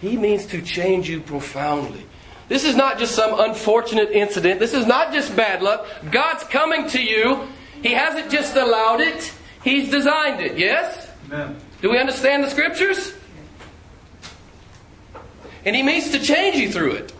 He 0.00 0.16
means 0.16 0.46
to 0.46 0.60
change 0.60 1.08
you 1.08 1.20
profoundly. 1.20 2.04
This 2.48 2.64
is 2.64 2.76
not 2.76 2.98
just 2.98 3.14
some 3.14 3.38
unfortunate 3.40 4.10
incident. 4.10 4.60
This 4.60 4.74
is 4.74 4.86
not 4.86 5.12
just 5.12 5.34
bad 5.34 5.62
luck. 5.62 5.86
God's 6.10 6.44
coming 6.44 6.88
to 6.90 7.02
you. 7.02 7.48
He 7.82 7.92
hasn't 7.92 8.30
just 8.30 8.56
allowed 8.56 9.00
it, 9.00 9.32
He's 9.62 9.90
designed 9.90 10.40
it. 10.40 10.58
Yes? 10.58 11.10
Amen. 11.26 11.56
Do 11.80 11.90
we 11.90 11.98
understand 11.98 12.44
the 12.44 12.50
scriptures? 12.50 13.14
And 15.64 15.74
He 15.74 15.82
means 15.82 16.10
to 16.10 16.18
change 16.18 16.56
you 16.56 16.70
through 16.70 16.92
it. 16.92 17.12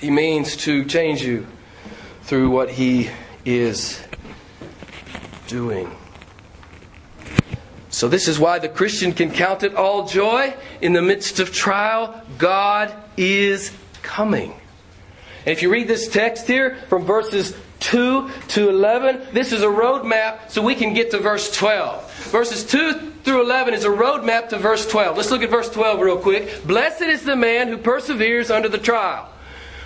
He 0.00 0.10
means 0.10 0.56
to 0.58 0.84
change 0.84 1.22
you 1.22 1.46
through 2.22 2.50
what 2.50 2.70
He 2.70 3.10
is 3.44 4.02
doing. 5.46 5.90
So, 7.90 8.08
this 8.08 8.26
is 8.26 8.38
why 8.38 8.58
the 8.58 8.68
Christian 8.68 9.12
can 9.12 9.30
count 9.30 9.62
it 9.62 9.76
all 9.76 10.06
joy 10.06 10.54
in 10.80 10.92
the 10.92 11.02
midst 11.02 11.38
of 11.38 11.52
trial. 11.52 12.20
God 12.38 12.92
is 13.16 13.72
coming. 14.02 14.52
And 15.46 15.52
if 15.52 15.62
you 15.62 15.70
read 15.70 15.86
this 15.86 16.08
text 16.08 16.46
here 16.46 16.76
from 16.88 17.04
verses 17.04 17.56
2 17.80 18.30
to 18.48 18.68
11, 18.68 19.28
this 19.32 19.52
is 19.52 19.62
a 19.62 19.66
roadmap 19.66 20.50
so 20.50 20.62
we 20.62 20.74
can 20.74 20.94
get 20.94 21.10
to 21.12 21.18
verse 21.18 21.54
12. 21.56 22.12
Verses 22.30 22.64
2 22.64 23.13
through 23.24 23.42
11 23.42 23.74
is 23.74 23.84
a 23.84 23.88
roadmap 23.88 24.50
to 24.50 24.58
verse 24.58 24.86
12. 24.86 25.16
Let's 25.16 25.30
look 25.30 25.42
at 25.42 25.50
verse 25.50 25.70
12 25.70 26.00
real 26.00 26.18
quick. 26.18 26.64
Blessed 26.66 27.02
is 27.02 27.24
the 27.24 27.36
man 27.36 27.68
who 27.68 27.78
perseveres 27.78 28.50
under 28.50 28.68
the 28.68 28.78
trial. 28.78 29.30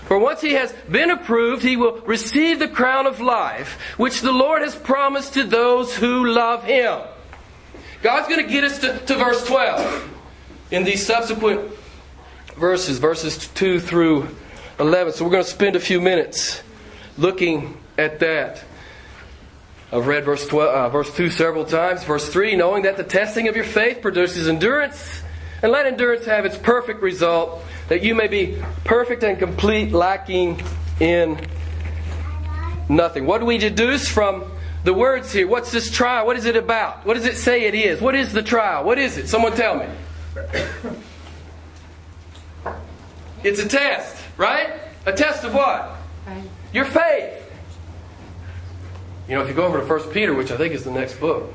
For 0.07 0.19
once 0.19 0.41
he 0.41 0.55
has 0.55 0.73
been 0.91 1.11
approved, 1.11 1.63
he 1.63 1.77
will 1.77 2.01
receive 2.01 2.59
the 2.59 2.69
crown 2.69 3.07
of 3.07 3.21
life, 3.21 3.79
which 3.97 4.23
the 4.23 4.33
Lord 4.33 4.63
has 4.63 4.75
promised 4.75 5.35
to 5.35 5.45
those 5.45 5.95
who 5.95 6.27
love 6.27 6.65
him. 6.65 7.01
God's 8.03 8.29
going 8.29 8.45
to 8.45 8.51
get 8.51 8.65
us 8.65 8.79
to, 8.81 8.99
to 8.99 9.15
verse 9.17 9.47
12 9.47 10.15
in 10.71 10.85
these 10.85 11.07
subsequent 11.07 11.71
verses, 12.57 12.99
verses 12.99 13.49
2 13.49 13.81
through 13.81 14.35
11. 14.81 15.13
So 15.13 15.25
we're 15.25 15.31
going 15.31 15.45
to 15.45 15.51
spend 15.51 15.77
a 15.77 15.81
few 15.81 16.01
minutes 16.01 16.63
looking 17.17 17.77
at 17.97 18.19
that. 18.21 18.65
I've 19.93 20.07
read 20.07 20.25
verse, 20.25 20.47
12, 20.47 20.75
uh, 20.75 20.89
verse 20.91 21.15
2 21.15 21.31
several 21.31 21.65
times. 21.65 22.05
Verse 22.05 22.29
3 22.29 22.57
knowing 22.57 22.83
that 22.83 22.97
the 22.97 23.05
testing 23.05 23.49
of 23.49 23.57
your 23.57 23.65
faith 23.65 24.03
produces 24.03 24.49
endurance, 24.49 25.23
and 25.63 25.73
let 25.73 25.87
endurance 25.87 26.27
have 26.27 26.45
its 26.45 26.57
perfect 26.57 27.03
result, 27.03 27.63
that 27.89 28.03
you 28.03 28.15
may 28.15 28.29
be 28.29 28.63
perfect 28.85 29.23
and 29.23 29.39
complete, 29.39 29.93
lacking 29.93 30.63
in 31.01 31.39
nothing. 32.89 33.27
What 33.27 33.39
do 33.39 33.47
we 33.47 33.59
deduce 33.59 34.09
from 34.09 34.53
the 34.85 34.95
words 34.95 35.33
here. 35.33 35.47
What's 35.47 35.71
this 35.71 35.91
trial? 35.91 36.27
What 36.27 36.37
is 36.37 36.47
it 36.47 36.57
about? 36.57 37.05
What 37.05 37.15
does 37.15 37.27
it 37.27 37.37
say 37.37 37.65
it 37.65 37.75
is? 37.75 38.01
What 38.01 38.15
is 38.15 38.33
the 38.33 38.43
trial? 38.43 38.85
What 38.85 38.99
is 38.99 39.19
it? 39.19 39.29
Someone 39.29 39.53
tell 39.53 39.77
me. 39.77 39.87
It's 43.45 43.61
a 43.61 43.69
test, 43.69 44.17
right? 44.37 44.81
A 45.07 45.13
test 45.13 45.45
of 45.45 45.55
what? 45.55 45.97
Your 46.73 46.85
faith. 46.85 47.38
You 49.29 49.35
know, 49.35 49.43
if 49.43 49.49
you 49.49 49.55
go 49.55 49.67
over 49.67 49.81
to 49.81 49.87
1 49.87 50.11
Peter, 50.11 50.35
which 50.35 50.51
I 50.51 50.57
think 50.57 50.73
is 50.73 50.85
the 50.85 50.91
next 50.91 51.21
book, 51.21 51.53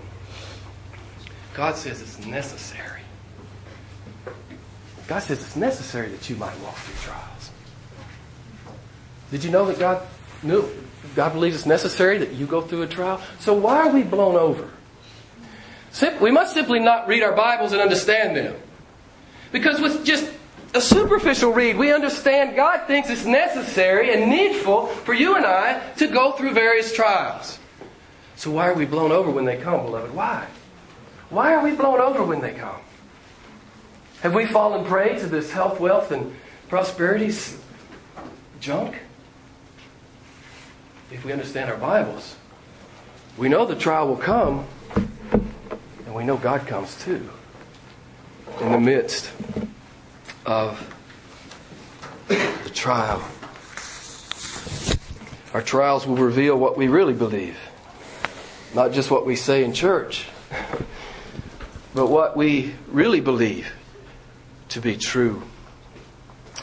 God 1.54 1.76
says 1.76 2.02
it's 2.02 2.26
necessary. 2.26 3.02
God 5.08 5.20
says 5.20 5.42
it's 5.42 5.56
necessary 5.56 6.10
that 6.10 6.30
you 6.30 6.36
might 6.36 6.58
walk 6.60 6.76
through 6.76 7.12
trials. 7.12 7.52
Did 9.32 9.44
you 9.44 9.52
know 9.52 9.66
that 9.66 9.80
God 9.80 10.06
knew 10.44 10.70
God 11.16 11.34
believes 11.34 11.58
it's 11.58 11.66
necessary 11.66 12.18
that 12.20 12.32
you 12.32 12.46
go 12.46 12.62
through 12.62 12.84
a 12.84 12.88
trial. 12.88 13.22
So 13.40 13.54
why 13.54 13.78
are 13.78 13.90
we 13.90 14.04
blown 14.04 14.36
over? 14.36 14.70
We 16.20 16.32
must 16.32 16.54
simply 16.54 16.80
not 16.80 17.08
read 17.08 17.22
our 17.22 17.34
Bibles 17.34 17.72
and 17.72 17.82
understand 17.82 18.36
them. 18.36 18.56
Because 19.52 19.80
with 19.80 20.04
just 20.06 20.32
a 20.74 20.82
superficial 20.82 21.54
read, 21.54 21.78
we 21.78 21.94
understand 21.94 22.56
God 22.56 22.88
thinks 22.88 23.10
it's 23.10 23.26
necessary 23.26 24.12
and 24.14 24.32
needful 24.32 24.88
for 24.88 25.14
you 25.14 25.36
and 25.36 25.46
I 25.46 25.88
to 25.98 26.08
go 26.08 26.32
through 26.32 26.54
various 26.54 26.94
trials. 26.96 27.60
So 28.44 28.52
why 28.52 28.68
are 28.68 28.74
we 28.74 28.84
blown 28.84 29.14
over 29.14 29.32
when 29.32 29.46
they 29.46 29.56
come, 29.56 29.86
beloved? 29.86 30.14
Why? 30.14 30.46
Why 31.30 31.54
are 31.54 31.64
we 31.64 31.72
blown 31.72 32.02
over 32.02 32.26
when 32.26 32.42
they 32.42 32.52
come? 32.52 32.76
Have 34.20 34.34
we 34.36 34.46
fallen 34.46 34.84
prey 34.84 35.18
to 35.20 35.28
this 35.28 35.50
health, 35.50 35.80
wealth, 35.80 36.12
and 36.12 36.36
prosperity 36.68 37.34
junk? 38.60 38.98
if 41.10 41.24
we 41.24 41.32
understand 41.32 41.70
our 41.70 41.78
Bibles, 41.78 42.36
we 43.38 43.48
know 43.48 43.66
the 43.66 43.78
trial 43.78 44.10
will 44.10 44.18
come, 44.18 44.66
and 44.94 46.14
we 46.14 46.26
know 46.26 46.36
God 46.36 46.68
comes 46.68 47.02
too 47.02 47.30
in 48.60 48.74
the 48.74 48.78
midst 48.78 49.32
of 50.46 50.94
the 52.28 52.72
trial. 52.74 53.24
Our 55.54 55.62
trials 55.62 56.06
will 56.06 56.18
reveal 56.18 56.58
what 56.60 56.76
we 56.76 56.90
really 56.90 57.14
believe, 57.14 57.58
not 58.74 58.92
just 58.92 59.12
what 59.12 59.26
we 59.26 59.36
say 59.36 59.64
in 59.64 59.74
church, 59.74 60.26
but 61.94 62.08
what 62.08 62.36
we 62.36 62.74
really 62.88 63.22
believe 63.22 63.72
to 64.70 64.82
be 64.82 64.96
true 64.96 65.44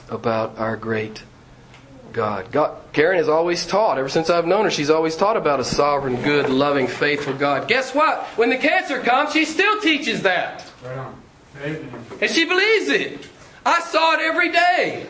about 0.08 0.58
our 0.58 0.76
great 0.76 1.22
God. 2.12 2.50
God. 2.50 2.76
Karen 2.92 3.18
has 3.18 3.28
always 3.28 3.66
taught, 3.66 3.98
ever 3.98 4.08
since 4.08 4.30
I've 4.30 4.46
known 4.46 4.64
her, 4.64 4.70
she's 4.70 4.90
always 4.90 5.14
taught 5.16 5.36
about 5.36 5.60
a 5.60 5.64
sovereign, 5.64 6.20
good, 6.22 6.50
loving, 6.50 6.88
faithful 6.88 7.34
God. 7.34 7.68
Guess 7.68 7.94
what? 7.94 8.24
When 8.36 8.50
the 8.50 8.58
cancer 8.58 9.00
comes, 9.00 9.32
she 9.32 9.44
still 9.44 9.80
teaches 9.80 10.22
that. 10.22 10.64
Right 10.84 10.98
on. 10.98 11.22
Amen. 11.62 12.04
And 12.20 12.30
she 12.30 12.44
believes 12.44 12.88
it. 12.88 13.28
I 13.64 13.80
saw 13.80 14.14
it 14.14 14.20
every 14.20 14.50
day. 14.50 15.06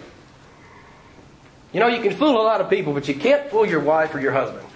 You 1.72 1.80
know, 1.80 1.86
you 1.86 2.02
can 2.02 2.14
fool 2.14 2.40
a 2.40 2.42
lot 2.42 2.60
of 2.60 2.68
people, 2.68 2.92
but 2.92 3.08
you 3.08 3.14
can't 3.14 3.48
fool 3.50 3.64
your 3.64 3.80
wife 3.80 4.14
or 4.14 4.20
your 4.20 4.32
husband. 4.32 4.66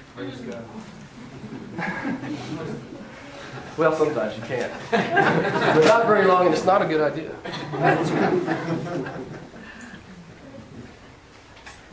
well, 3.76 3.96
sometimes 3.96 4.36
you 4.36 4.42
can't. 4.44 4.72
but 4.90 5.84
not 5.84 6.06
very 6.06 6.26
long, 6.26 6.46
and 6.46 6.54
it's 6.54 6.64
not 6.64 6.82
a 6.82 6.86
good 6.86 7.00
idea. 7.00 7.34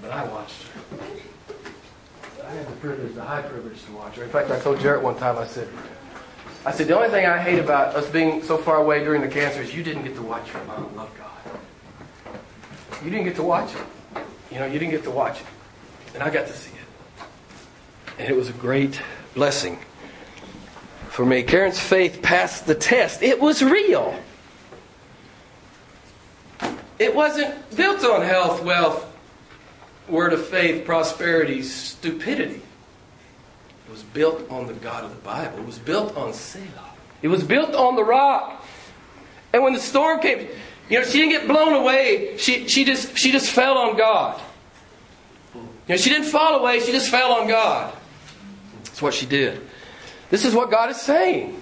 but 0.01 0.11
I 0.11 0.25
watched 0.25 0.63
her. 0.63 0.81
I 2.45 2.53
had 2.53 2.67
the 2.67 2.73
privilege, 2.73 3.15
the 3.15 3.23
high 3.23 3.41
privilege 3.41 3.83
to 3.85 3.91
watch 3.93 4.15
her. 4.15 4.23
In 4.23 4.29
fact, 4.29 4.51
I 4.51 4.59
told 4.59 4.79
Jarrett 4.79 5.01
one 5.01 5.15
time, 5.15 5.37
I 5.37 5.47
said, 5.47 5.67
I 6.65 6.71
said, 6.71 6.87
the 6.87 6.95
only 6.95 7.09
thing 7.09 7.25
I 7.25 7.39
hate 7.39 7.59
about 7.59 7.95
us 7.95 8.09
being 8.09 8.43
so 8.43 8.57
far 8.57 8.77
away 8.77 9.03
during 9.03 9.21
the 9.21 9.27
cancer 9.27 9.61
is 9.61 9.73
you 9.73 9.83
didn't 9.83 10.03
get 10.03 10.15
to 10.15 10.21
watch 10.21 10.51
your 10.53 10.63
mom 10.65 10.95
love 10.95 11.09
God. 11.17 11.29
You 13.03 13.09
didn't 13.09 13.25
get 13.25 13.35
to 13.37 13.43
watch 13.43 13.73
it. 13.73 13.81
You 14.51 14.59
know, 14.59 14.65
you 14.65 14.77
didn't 14.77 14.91
get 14.91 15.03
to 15.03 15.11
watch 15.11 15.39
it. 15.39 15.47
And 16.13 16.21
I 16.21 16.29
got 16.29 16.47
to 16.47 16.53
see 16.53 16.71
it. 16.71 17.25
And 18.19 18.29
it 18.29 18.35
was 18.35 18.49
a 18.49 18.53
great 18.53 19.01
blessing 19.33 19.79
for 21.09 21.25
me. 21.25 21.43
Karen's 21.43 21.79
faith 21.79 22.21
passed 22.21 22.65
the 22.65 22.75
test. 22.75 23.21
It 23.21 23.39
was 23.39 23.61
real. 23.61 24.17
It 26.99 27.15
wasn't 27.15 27.75
built 27.75 28.03
on 28.03 28.21
health, 28.21 28.63
wealth, 28.63 29.05
word 30.07 30.33
of 30.33 30.47
faith, 30.47 30.85
prosperity, 30.85 31.63
stupidity. 31.63 32.61
It 33.87 33.91
was 33.91 34.03
built 34.03 34.49
on 34.49 34.67
the 34.67 34.73
God 34.73 35.03
of 35.03 35.09
the 35.09 35.21
Bible. 35.21 35.59
It 35.59 35.65
was 35.65 35.79
built 35.79 36.15
on 36.15 36.29
Sela. 36.31 36.91
It 37.21 37.27
was 37.27 37.43
built 37.43 37.73
on 37.75 37.95
the 37.95 38.03
rock. 38.03 38.65
And 39.53 39.63
when 39.63 39.73
the 39.73 39.79
storm 39.79 40.19
came, 40.19 40.47
you 40.89 40.99
know, 40.99 41.05
she 41.05 41.19
didn't 41.19 41.31
get 41.31 41.47
blown 41.47 41.73
away. 41.73 42.37
She, 42.37 42.67
she, 42.67 42.85
just, 42.85 43.17
she 43.17 43.31
just 43.31 43.51
fell 43.51 43.77
on 43.77 43.97
God. 43.97 44.39
You 45.53 45.61
know, 45.89 45.97
she 45.97 46.09
didn't 46.09 46.29
fall 46.29 46.59
away, 46.59 46.79
she 46.79 46.91
just 46.91 47.09
fell 47.09 47.33
on 47.33 47.47
God. 47.47 47.93
What 49.01 49.13
she 49.13 49.25
did. 49.25 49.61
This 50.29 50.45
is 50.45 50.53
what 50.53 50.71
God 50.71 50.89
is 50.89 51.01
saying. 51.01 51.59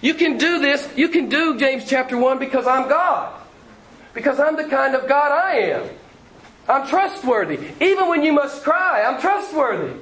You 0.00 0.14
can 0.14 0.38
do 0.38 0.60
this. 0.60 0.88
You 0.96 1.08
can 1.08 1.28
do 1.28 1.58
James 1.58 1.84
chapter 1.86 2.16
1 2.16 2.38
because 2.38 2.66
I'm 2.66 2.88
God. 2.88 3.34
Because 4.14 4.38
I'm 4.38 4.56
the 4.56 4.64
kind 4.64 4.94
of 4.94 5.08
God 5.08 5.32
I 5.32 5.56
am. 5.58 5.88
I'm 6.68 6.86
trustworthy. 6.86 7.58
Even 7.80 8.08
when 8.08 8.22
you 8.22 8.32
must 8.32 8.62
cry, 8.62 9.02
I'm 9.02 9.20
trustworthy. 9.20 9.98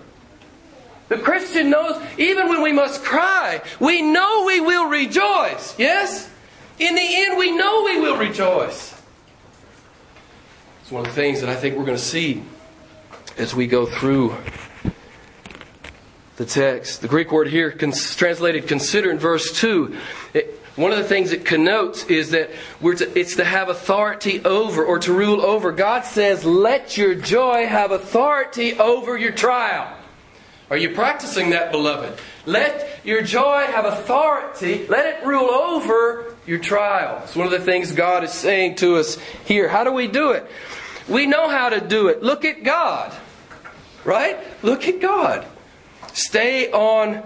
The 1.09 1.19
Christian 1.19 1.71
knows 1.71 2.03
even 2.19 2.49
when 2.49 2.63
we 2.63 2.73
must 2.73 3.05
cry, 3.05 3.63
we 3.79 4.03
know 4.03 4.45
we 4.45 4.61
will 4.61 4.89
rejoice. 4.89 5.79
Yes? 5.79 6.29
In 6.79 6.95
the 6.95 7.01
end, 7.01 7.39
we 7.39 7.57
know 7.57 7.85
we 7.85 8.01
will 8.01 8.19
rejoice. 8.19 9.01
It's 10.83 10.91
one 10.91 11.07
of 11.07 11.07
the 11.07 11.15
things 11.15 11.41
that 11.41 11.49
I 11.49 11.55
think 11.55 11.77
we're 11.77 11.85
going 11.85 11.97
to 11.97 12.03
see 12.03 12.43
as 13.39 13.55
we 13.55 13.67
go 13.67 13.87
through 13.87 14.37
the 16.37 16.45
text. 16.45 17.01
The 17.01 17.09
Greek 17.09 17.33
word 17.33 17.49
here, 17.49 17.73
translated 17.73 18.69
consider 18.69 19.11
in 19.11 19.19
verse 19.19 19.53
2, 19.59 19.97
it, 20.35 20.61
one 20.77 20.93
of 20.93 20.99
the 20.99 21.05
things 21.05 21.33
it 21.33 21.47
connotes 21.47 22.05
is 22.05 22.33
that 22.33 22.51
to, 22.83 23.19
it's 23.19 23.37
to 23.37 23.45
have 23.45 23.71
authority 23.71 24.45
over 24.45 24.85
or 24.85 24.99
to 24.99 25.13
rule 25.13 25.41
over. 25.41 25.73
God 25.73 26.05
says, 26.05 26.45
let 26.45 26.99
your 26.99 27.15
joy 27.15 27.67
have 27.67 27.91
authority 27.91 28.79
over 28.79 29.17
your 29.17 29.33
trial. 29.33 29.91
Are 30.69 30.77
you 30.77 30.91
practicing 30.91 31.51
that, 31.51 31.73
beloved? 31.73 32.21
Let 32.45 33.01
your 33.05 33.23
joy 33.23 33.65
have 33.67 33.87
authority. 33.87 34.87
Let 34.87 35.07
it 35.07 35.27
rule 35.27 35.49
over 35.49 36.35
your 36.47 36.59
trial. 36.59 37.23
It's 37.25 37.37
one 37.37 37.47
of 37.47 37.53
the 37.53 37.61
things 37.61 37.93
God 37.93 38.25
is 38.25 38.33
saying 38.33 38.77
to 38.77 38.97
us 38.97 39.17
here. 39.47 39.69
How 39.69 39.85
do 39.85 39.93
we 39.93 40.09
do 40.09 40.33
it? 40.33 40.45
We 41.09 41.27
know 41.27 41.49
how 41.49 41.71
to 41.71 41.81
do 41.81 42.09
it. 42.09 42.23
Look 42.23 42.45
at 42.45 42.65
God. 42.65 43.15
Right? 44.05 44.39
Look 44.63 44.87
at 44.87 45.01
God. 45.01 45.47
Stay 46.17 46.71
on 46.71 47.23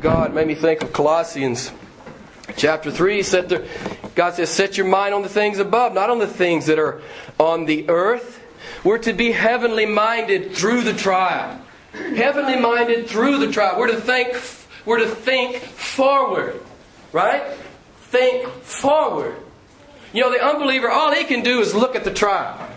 God. 0.00 0.34
Made 0.34 0.46
me 0.46 0.54
think 0.54 0.82
of 0.82 0.92
Colossians 0.92 1.72
Chapter 2.56 2.90
3 2.90 3.22
said 3.22 3.48
there, 3.48 3.64
God 4.14 4.34
says, 4.34 4.50
Set 4.50 4.76
your 4.76 4.86
mind 4.86 5.14
on 5.14 5.22
the 5.22 5.28
things 5.28 5.58
above, 5.58 5.94
not 5.94 6.10
on 6.10 6.18
the 6.18 6.26
things 6.26 6.66
that 6.66 6.78
are 6.78 7.00
on 7.40 7.64
the 7.64 7.88
earth. 7.88 8.42
We're 8.84 8.98
to 8.98 9.12
be 9.12 9.32
heavenly 9.32 9.86
minded 9.86 10.52
through 10.52 10.82
the 10.82 10.92
trial. 10.92 11.58
Heavenly 11.92 12.56
minded 12.56 13.08
through 13.08 13.38
the 13.38 13.50
trial. 13.50 13.78
We're 13.78 13.92
to 13.92 14.00
think, 14.00 14.34
we're 14.84 14.98
to 14.98 15.08
think 15.08 15.56
forward. 15.56 16.60
Right? 17.12 17.42
Think 18.02 18.46
forward. 18.62 19.36
You 20.12 20.20
know, 20.20 20.30
the 20.30 20.44
unbeliever, 20.44 20.90
all 20.90 21.14
he 21.14 21.24
can 21.24 21.42
do 21.42 21.60
is 21.60 21.74
look 21.74 21.96
at 21.96 22.04
the 22.04 22.12
trial. 22.12 22.68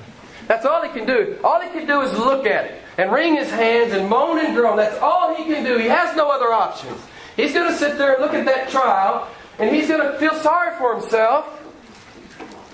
That's 0.47 0.65
all 0.65 0.81
he 0.81 0.89
can 0.89 1.05
do. 1.05 1.37
All 1.43 1.59
he 1.61 1.69
can 1.69 1.85
do 1.85 2.01
is 2.01 2.17
look 2.17 2.47
at 2.47 2.65
it 2.65 2.81
and 2.97 3.11
wring 3.11 3.35
his 3.35 3.49
hands 3.49 3.93
and 3.93 4.09
moan 4.09 4.39
and 4.43 4.55
groan. 4.55 4.77
That's 4.77 4.97
all 4.99 5.35
he 5.35 5.45
can 5.45 5.63
do. 5.63 5.77
He 5.77 5.87
has 5.87 6.15
no 6.15 6.29
other 6.29 6.51
options. 6.51 6.99
He's 7.35 7.53
going 7.53 7.71
to 7.71 7.77
sit 7.77 7.97
there 7.97 8.13
and 8.13 8.21
look 8.21 8.33
at 8.33 8.45
that 8.45 8.69
trial 8.69 9.27
and 9.59 9.73
he's 9.73 9.87
going 9.87 10.01
to 10.01 10.17
feel 10.19 10.33
sorry 10.35 10.75
for 10.77 10.99
himself. 10.99 11.53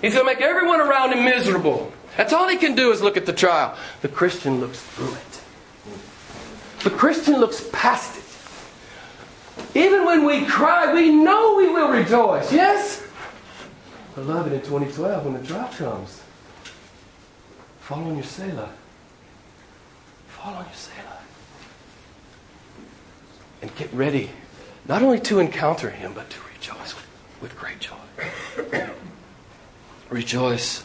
He's 0.00 0.14
going 0.14 0.26
to 0.26 0.32
make 0.32 0.42
everyone 0.42 0.80
around 0.80 1.12
him 1.12 1.24
miserable. 1.24 1.92
That's 2.16 2.32
all 2.32 2.48
he 2.48 2.56
can 2.56 2.74
do 2.74 2.90
is 2.92 3.02
look 3.02 3.16
at 3.16 3.26
the 3.26 3.32
trial. 3.32 3.76
The 4.02 4.08
Christian 4.08 4.60
looks 4.60 4.80
through 4.80 5.14
it. 5.14 5.40
The 6.84 6.90
Christian 6.90 7.40
looks 7.40 7.66
past 7.72 8.18
it. 8.18 8.24
Even 9.78 10.04
when 10.04 10.24
we 10.24 10.44
cry, 10.44 10.92
we 10.92 11.10
know 11.10 11.56
we 11.56 11.68
will 11.68 11.90
rejoice. 11.90 12.52
Yes? 12.52 13.02
Beloved, 14.14 14.52
in 14.52 14.60
2012, 14.60 15.24
when 15.24 15.34
the 15.34 15.46
trial 15.46 15.68
comes, 15.76 16.22
fall 17.80 18.04
on 18.04 18.14
your 18.14 18.24
Sela. 18.24 18.68
Fall 20.44 20.56
on 20.56 20.64
your 20.64 20.74
Sela. 20.74 21.16
And 23.62 23.74
get 23.76 23.90
ready, 23.94 24.28
not 24.86 25.02
only 25.02 25.18
to 25.20 25.38
encounter 25.38 25.88
Him, 25.88 26.12
but 26.12 26.28
to 26.28 26.36
rejoice 26.52 26.94
with, 26.94 27.06
with 27.40 27.56
great 27.56 27.80
joy. 27.80 28.90
rejoice 30.10 30.84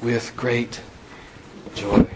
with 0.00 0.32
great 0.34 0.80
joy. 1.74 2.06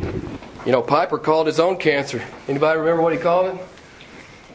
You 0.64 0.72
know, 0.72 0.80
Piper 0.80 1.18
called 1.18 1.46
his 1.46 1.60
own 1.60 1.76
cancer. 1.76 2.24
Anybody 2.48 2.78
remember 2.78 3.02
what 3.02 3.12
he 3.12 3.18
called 3.18 3.54
it? 3.54 3.66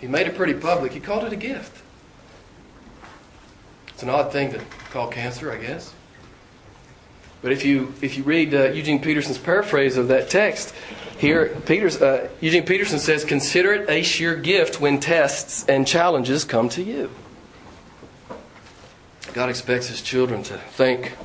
He 0.02 0.08
made 0.08 0.26
it 0.26 0.36
pretty 0.36 0.56
public. 0.56 0.94
He 0.94 1.00
called 1.00 1.26
it 1.26 1.34
a 1.34 1.36
gift. 1.36 1.84
It's 3.90 4.02
an 4.02 4.10
odd 4.10 4.32
thing 4.32 4.52
to 4.52 4.62
call 4.90 5.10
cancer, 5.10 5.52
I 5.52 5.58
guess. 5.58 5.94
But 7.46 7.52
if 7.52 7.64
you 7.64 7.94
if 8.02 8.18
you 8.18 8.24
read 8.24 8.56
uh, 8.56 8.72
Eugene 8.72 9.00
Peterson's 9.00 9.38
paraphrase 9.38 9.98
of 9.98 10.08
that 10.08 10.32
text, 10.32 10.74
here 11.20 11.50
Peters, 11.68 12.02
uh, 12.02 12.28
Eugene 12.42 12.66
Peterson 12.66 12.98
says, 12.98 13.24
"Consider 13.24 13.72
it 13.72 13.88
a 13.88 14.02
sheer 14.02 14.36
gift 14.36 14.82
when 14.82 15.00
tests 15.00 15.64
and 15.70 15.86
challenges 15.86 16.44
come 16.44 16.70
to 16.70 16.82
you." 16.82 17.12
God 19.34 19.50
expects 19.50 19.90
His 19.90 20.02
children 20.02 20.42
to 20.42 20.58
think 20.58 21.16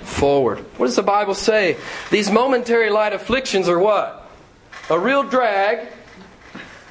forward. 0.00 0.60
What 0.78 0.86
does 0.86 0.96
the 0.96 1.02
Bible 1.02 1.34
say? 1.34 1.76
These 2.10 2.30
momentary 2.30 2.88
light 2.88 3.12
afflictions 3.12 3.68
are 3.68 3.78
what? 3.78 4.30
A 4.88 4.98
real 4.98 5.22
drag. 5.22 5.86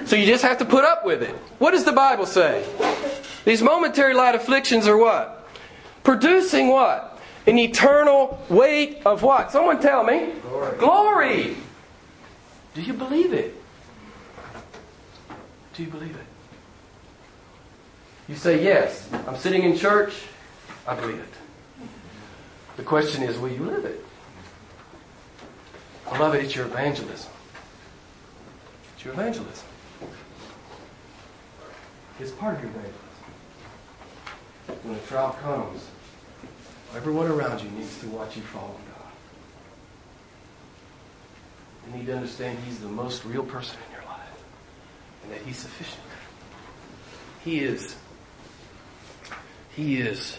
So 0.06 0.16
you 0.16 0.28
just 0.28 0.44
have 0.44 0.60
to 0.60 0.66
put 0.66 0.86
up 0.86 1.04
with 1.04 1.24
it. 1.24 1.36
What 1.58 1.72
does 1.72 1.84
the 1.84 1.94
Bible 1.94 2.28
say? 2.28 2.64
These 3.44 3.64
momentary 3.64 4.14
light 4.14 4.36
afflictions 4.36 4.88
are 4.88 4.98
what? 4.98 5.50
Producing 6.04 6.68
what? 6.68 7.11
An 7.48 7.58
eternal 7.58 8.44
weight 8.50 9.02
of 9.06 9.24
what? 9.24 9.52
Someone 9.52 9.82
tell 9.82 10.04
me. 10.04 10.34
Glory. 10.44 10.78
Glory. 10.78 11.58
Do 12.74 12.82
you 12.82 12.94
believe 12.94 13.34
it? 13.34 13.56
Do 15.74 15.84
you 15.84 15.90
believe 15.90 16.16
it? 16.16 16.26
You 18.28 18.36
say, 18.36 18.64
yes. 18.64 19.10
I'm 19.28 19.36
sitting 19.38 19.64
in 19.64 19.76
church. 19.76 20.14
I 20.88 20.96
believe 20.96 21.20
it. 21.20 21.34
The 22.78 22.84
question 22.84 23.24
is, 23.24 23.38
will 23.38 23.52
you 23.52 23.64
live 23.64 23.86
it? 23.86 24.06
I 26.10 26.18
love 26.18 26.36
it. 26.36 26.44
It's 26.44 26.56
your 26.56 26.66
evangelism. 26.66 27.32
It's 28.96 29.04
your 29.04 29.14
evangelism. 29.14 29.66
It's 32.20 32.32
part 32.32 32.56
of 32.56 32.62
your 32.62 32.70
evangelism. 32.70 33.00
When 34.84 34.96
a 34.96 35.00
trial 35.02 35.36
comes, 35.42 35.88
everyone 36.96 37.28
around 37.28 37.62
you 37.62 37.70
needs 37.72 38.00
to 38.00 38.08
watch 38.08 38.36
you 38.36 38.42
fall 38.44 38.76
on 38.76 38.94
God. 38.94 39.12
You 41.88 41.98
need 41.98 42.06
to 42.08 42.16
understand 42.16 42.58
He's 42.66 42.80
the 42.80 42.88
most 42.88 43.26
real 43.26 43.44
person 43.44 43.78
in 43.88 43.96
your 43.96 44.06
life 44.06 44.44
and 45.24 45.32
that 45.34 45.42
He's 45.42 45.58
sufficient. 45.58 46.04
He 47.44 47.60
is. 47.60 47.96
He 49.76 50.00
is 50.02 50.38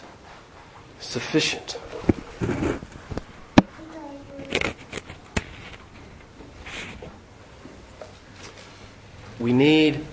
sufficient. 0.99 1.77
We 9.39 9.51
need 9.51 10.05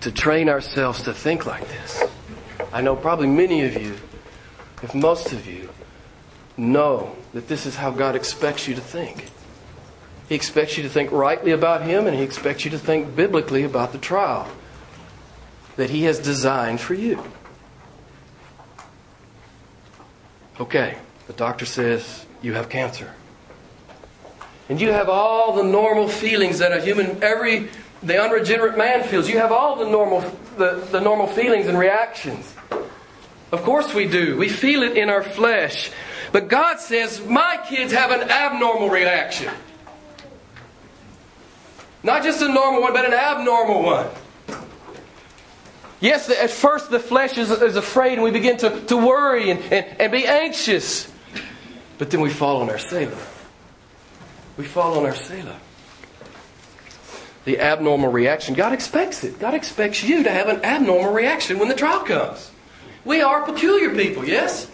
to 0.00 0.10
train 0.10 0.48
ourselves 0.48 1.02
to 1.02 1.12
think 1.14 1.46
like 1.46 1.66
this. 1.68 2.02
I 2.72 2.80
know 2.80 2.96
probably 2.96 3.28
many 3.28 3.62
of 3.62 3.80
you, 3.80 3.96
if 4.82 4.94
most 4.94 5.32
of 5.32 5.46
you, 5.46 5.68
know 6.56 7.14
that 7.34 7.48
this 7.48 7.66
is 7.66 7.76
how 7.76 7.90
God 7.90 8.16
expects 8.16 8.66
you 8.66 8.74
to 8.74 8.80
think. 8.80 9.30
He 10.28 10.34
expects 10.34 10.76
you 10.76 10.82
to 10.82 10.88
think 10.88 11.12
rightly 11.12 11.52
about 11.52 11.82
Him, 11.82 12.06
and 12.06 12.16
He 12.16 12.22
expects 12.22 12.64
you 12.64 12.70
to 12.72 12.78
think 12.78 13.14
biblically 13.14 13.62
about 13.62 13.92
the 13.92 13.98
trial 13.98 14.48
that 15.76 15.90
He 15.90 16.04
has 16.04 16.18
designed 16.18 16.80
for 16.80 16.94
you. 16.94 17.22
Okay, 20.58 20.96
the 21.26 21.34
doctor 21.34 21.66
says 21.66 22.24
you 22.40 22.54
have 22.54 22.68
cancer. 22.68 23.12
And 24.68 24.80
you 24.80 24.90
have 24.90 25.08
all 25.08 25.52
the 25.52 25.62
normal 25.62 26.08
feelings 26.08 26.58
that 26.58 26.72
a 26.72 26.80
human, 26.80 27.22
every, 27.22 27.68
the 28.02 28.20
unregenerate 28.20 28.76
man 28.76 29.04
feels. 29.04 29.28
You 29.28 29.38
have 29.38 29.52
all 29.52 29.76
the 29.76 29.88
normal, 29.88 30.20
the, 30.56 30.86
the 30.90 31.00
normal 31.00 31.28
feelings 31.28 31.66
and 31.66 31.78
reactions. 31.78 32.55
Of 33.52 33.62
course 33.62 33.94
we 33.94 34.08
do. 34.08 34.36
We 34.36 34.48
feel 34.48 34.82
it 34.82 34.96
in 34.96 35.08
our 35.08 35.22
flesh. 35.22 35.90
But 36.32 36.48
God 36.48 36.80
says, 36.80 37.24
my 37.24 37.62
kids 37.68 37.92
have 37.92 38.10
an 38.10 38.28
abnormal 38.28 38.90
reaction. 38.90 39.52
Not 42.02 42.22
just 42.22 42.42
a 42.42 42.48
normal 42.48 42.82
one, 42.82 42.92
but 42.92 43.04
an 43.04 43.14
abnormal 43.14 43.82
one. 43.82 44.06
Yes, 46.00 46.28
at 46.28 46.50
first 46.50 46.90
the 46.90 47.00
flesh 47.00 47.38
is, 47.38 47.50
is 47.50 47.76
afraid 47.76 48.14
and 48.14 48.22
we 48.22 48.30
begin 48.30 48.58
to, 48.58 48.80
to 48.86 48.96
worry 48.96 49.50
and, 49.50 49.60
and, 49.72 50.00
and 50.00 50.12
be 50.12 50.26
anxious. 50.26 51.10
But 51.98 52.10
then 52.10 52.20
we 52.20 52.30
fall 52.30 52.60
on 52.60 52.68
our 52.68 52.76
Sela. 52.76 53.16
We 54.56 54.64
fall 54.64 54.98
on 54.98 55.06
our 55.06 55.12
Sela. 55.12 55.56
The 57.44 57.60
abnormal 57.60 58.10
reaction, 58.10 58.54
God 58.54 58.72
expects 58.72 59.24
it. 59.24 59.38
God 59.38 59.54
expects 59.54 60.02
you 60.02 60.24
to 60.24 60.30
have 60.30 60.48
an 60.48 60.64
abnormal 60.64 61.12
reaction 61.12 61.58
when 61.58 61.68
the 61.68 61.74
trial 61.74 62.00
comes. 62.00 62.50
We 63.06 63.22
are 63.22 63.42
peculiar 63.42 63.94
people, 63.94 64.26
yes? 64.26 64.68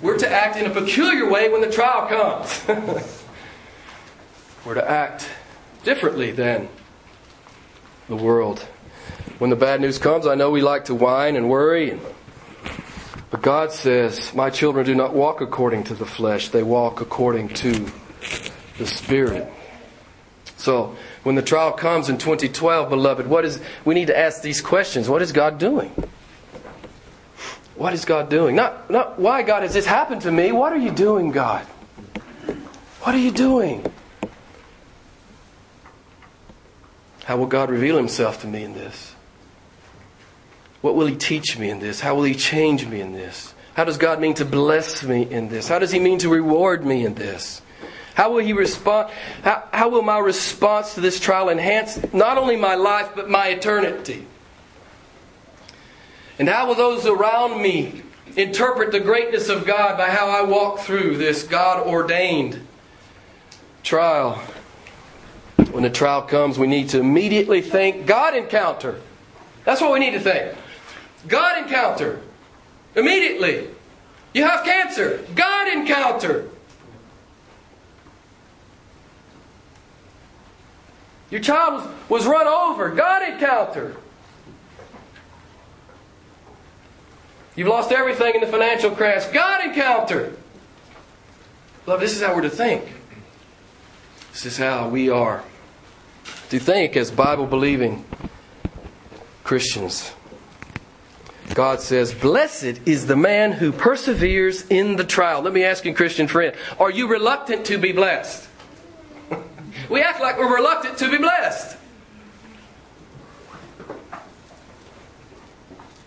We're 0.00 0.16
to 0.16 0.30
act 0.30 0.56
in 0.56 0.64
a 0.64 0.70
peculiar 0.70 1.28
way 1.28 1.48
when 1.48 1.60
the 1.60 1.70
trial 1.70 2.06
comes. 2.06 2.64
We're 4.64 4.74
to 4.74 4.88
act 4.88 5.28
differently 5.82 6.30
than 6.30 6.68
the 8.08 8.14
world. 8.14 8.60
When 9.38 9.50
the 9.50 9.56
bad 9.56 9.80
news 9.80 9.98
comes, 9.98 10.24
I 10.24 10.36
know 10.36 10.50
we 10.50 10.62
like 10.62 10.84
to 10.84 10.94
whine 10.94 11.34
and 11.34 11.50
worry. 11.50 11.98
But 13.32 13.42
God 13.42 13.72
says, 13.72 14.32
My 14.34 14.48
children 14.48 14.86
do 14.86 14.94
not 14.94 15.12
walk 15.12 15.40
according 15.40 15.82
to 15.84 15.94
the 15.94 16.06
flesh, 16.06 16.50
they 16.50 16.62
walk 16.62 17.00
according 17.00 17.48
to 17.54 17.90
the 18.78 18.86
Spirit. 18.86 19.52
So, 20.58 20.94
when 21.24 21.34
the 21.34 21.42
trial 21.42 21.72
comes 21.72 22.08
in 22.08 22.18
2012, 22.18 22.88
beloved, 22.88 23.26
what 23.26 23.44
is, 23.44 23.60
we 23.84 23.96
need 23.96 24.06
to 24.06 24.16
ask 24.16 24.42
these 24.42 24.60
questions. 24.60 25.08
What 25.08 25.22
is 25.22 25.32
God 25.32 25.58
doing? 25.58 25.92
What 27.74 27.94
is 27.94 28.04
God 28.04 28.28
doing? 28.28 28.54
Not, 28.54 28.90
not 28.90 29.18
why, 29.18 29.42
God, 29.42 29.62
has 29.62 29.74
this 29.74 29.86
happened 29.86 30.22
to 30.22 30.32
me? 30.32 30.52
What 30.52 30.72
are 30.72 30.78
you 30.78 30.90
doing, 30.90 31.30
God? 31.30 31.64
What 33.00 33.14
are 33.14 33.18
you 33.18 33.30
doing? 33.30 33.84
How 37.24 37.36
will 37.36 37.46
God 37.46 37.70
reveal 37.70 37.96
himself 37.96 38.42
to 38.42 38.46
me 38.46 38.62
in 38.62 38.74
this? 38.74 39.14
What 40.80 40.96
will 40.96 41.06
he 41.06 41.16
teach 41.16 41.58
me 41.58 41.70
in 41.70 41.78
this? 41.78 42.00
How 42.00 42.14
will 42.14 42.24
he 42.24 42.34
change 42.34 42.86
me 42.86 43.00
in 43.00 43.12
this? 43.12 43.54
How 43.74 43.84
does 43.84 43.96
God 43.96 44.20
mean 44.20 44.34
to 44.34 44.44
bless 44.44 45.02
me 45.02 45.22
in 45.22 45.48
this? 45.48 45.68
How 45.68 45.78
does 45.78 45.90
he 45.90 45.98
mean 45.98 46.18
to 46.18 46.28
reward 46.28 46.84
me 46.84 47.06
in 47.06 47.14
this? 47.14 47.62
How 48.14 48.32
will 48.32 48.44
he 48.44 48.52
respond? 48.52 49.10
How, 49.42 49.66
how 49.72 49.88
will 49.88 50.02
my 50.02 50.18
response 50.18 50.94
to 50.94 51.00
this 51.00 51.18
trial 51.18 51.48
enhance 51.48 51.98
not 52.12 52.36
only 52.36 52.56
my 52.56 52.74
life, 52.74 53.10
but 53.14 53.30
my 53.30 53.48
eternity? 53.48 54.26
And 56.42 56.48
how 56.48 56.66
will 56.66 56.74
those 56.74 57.06
around 57.06 57.62
me 57.62 58.02
interpret 58.34 58.90
the 58.90 58.98
greatness 58.98 59.48
of 59.48 59.64
God 59.64 59.96
by 59.96 60.10
how 60.10 60.26
I 60.26 60.42
walk 60.42 60.80
through 60.80 61.16
this 61.16 61.44
God 61.44 61.86
ordained 61.86 62.66
trial? 63.84 64.42
When 65.70 65.84
the 65.84 65.90
trial 65.90 66.22
comes, 66.22 66.58
we 66.58 66.66
need 66.66 66.88
to 66.88 66.98
immediately 66.98 67.60
think 67.60 68.06
God 68.06 68.34
encounter. 68.34 69.00
That's 69.64 69.80
what 69.80 69.92
we 69.92 70.00
need 70.00 70.14
to 70.14 70.18
think. 70.18 70.58
God 71.28 71.62
encounter. 71.62 72.20
Immediately. 72.96 73.68
You 74.34 74.42
have 74.42 74.64
cancer. 74.64 75.24
God 75.36 75.72
encounter. 75.72 76.48
Your 81.30 81.40
child 81.40 81.88
was, 82.08 82.26
run 82.26 82.48
over. 82.48 82.90
God 82.90 83.32
encounter. 83.32 83.94
You've 87.54 87.68
lost 87.68 87.92
everything 87.92 88.34
in 88.34 88.40
the 88.40 88.46
financial 88.46 88.90
crash. 88.90 89.26
God 89.26 89.64
encounter. 89.64 90.34
Love, 91.86 92.00
this 92.00 92.14
is 92.14 92.22
how 92.22 92.34
we're 92.34 92.42
to 92.42 92.50
think. 92.50 92.84
This 94.32 94.46
is 94.46 94.56
how 94.56 94.88
we 94.88 95.10
are 95.10 95.44
to 96.48 96.58
think 96.58 96.96
as 96.96 97.10
Bible 97.10 97.46
believing 97.46 98.04
Christians. 99.44 100.12
God 101.54 101.80
says, 101.80 102.14
Blessed 102.14 102.80
is 102.86 103.06
the 103.06 103.16
man 103.16 103.52
who 103.52 103.72
perseveres 103.72 104.66
in 104.68 104.96
the 104.96 105.04
trial. 105.04 105.42
Let 105.42 105.52
me 105.52 105.64
ask 105.64 105.84
you, 105.84 105.92
Christian 105.92 106.28
friend, 106.28 106.54
are 106.78 106.90
you 106.90 107.08
reluctant 107.08 107.66
to 107.66 107.78
be 107.78 107.92
blessed? 107.92 108.48
we 109.90 110.02
act 110.02 110.20
like 110.20 110.38
we're 110.38 110.54
reluctant 110.54 110.96
to 110.98 111.10
be 111.10 111.18
blessed. 111.18 111.76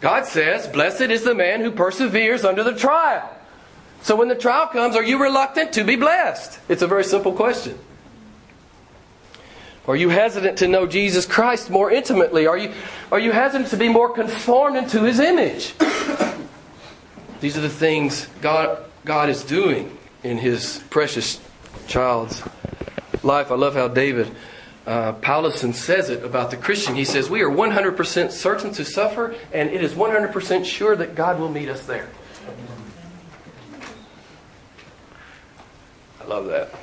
God 0.05 0.27
says, 0.27 0.67
Blessed 0.67 1.09
is 1.09 1.23
the 1.23 1.33
man 1.33 1.61
who 1.61 1.71
perseveres 1.71 2.45
under 2.45 2.63
the 2.63 2.75
trial. 2.75 3.27
So 4.03 4.15
when 4.15 4.27
the 4.27 4.35
trial 4.35 4.67
comes, 4.67 4.95
are 4.95 5.01
you 5.01 5.19
reluctant 5.19 5.73
to 5.73 5.83
be 5.83 5.95
blessed? 5.95 6.59
It's 6.69 6.83
a 6.83 6.87
very 6.87 7.03
simple 7.03 7.33
question. 7.33 7.79
Are 9.87 9.95
you 9.95 10.09
hesitant 10.09 10.59
to 10.59 10.67
know 10.67 10.85
Jesus 10.85 11.25
Christ 11.25 11.71
more 11.71 11.89
intimately? 11.89 12.45
Are 12.45 12.55
you, 12.55 12.71
are 13.11 13.17
you 13.17 13.31
hesitant 13.31 13.71
to 13.71 13.77
be 13.77 13.89
more 13.89 14.11
conformed 14.11 14.77
into 14.77 15.01
His 15.01 15.19
image? 15.19 15.73
These 17.39 17.57
are 17.57 17.61
the 17.61 17.67
things 17.67 18.27
God, 18.41 18.85
God 19.05 19.29
is 19.29 19.43
doing 19.43 19.97
in 20.21 20.37
His 20.37 20.83
precious 20.91 21.41
child's 21.87 22.43
life. 23.23 23.49
I 23.49 23.55
love 23.55 23.73
how 23.73 23.87
David 23.87 24.29
uh, 24.85 25.13
Powlison 25.13 25.73
says 25.73 26.09
it 26.09 26.23
about 26.23 26.51
the 26.51 26.57
Christian. 26.57 26.95
He 26.95 27.05
says, 27.05 27.29
We 27.29 27.41
are 27.41 27.49
100% 27.49 28.31
certain 28.31 28.71
to 28.73 28.85
suffer, 28.85 29.35
and 29.51 29.69
it 29.69 29.83
is 29.83 29.93
100% 29.93 30.65
sure 30.65 30.95
that 30.95 31.15
God 31.15 31.39
will 31.39 31.49
meet 31.49 31.69
us 31.69 31.85
there. 31.85 32.07
I 36.21 36.25
love 36.25 36.45
that. 36.47 36.73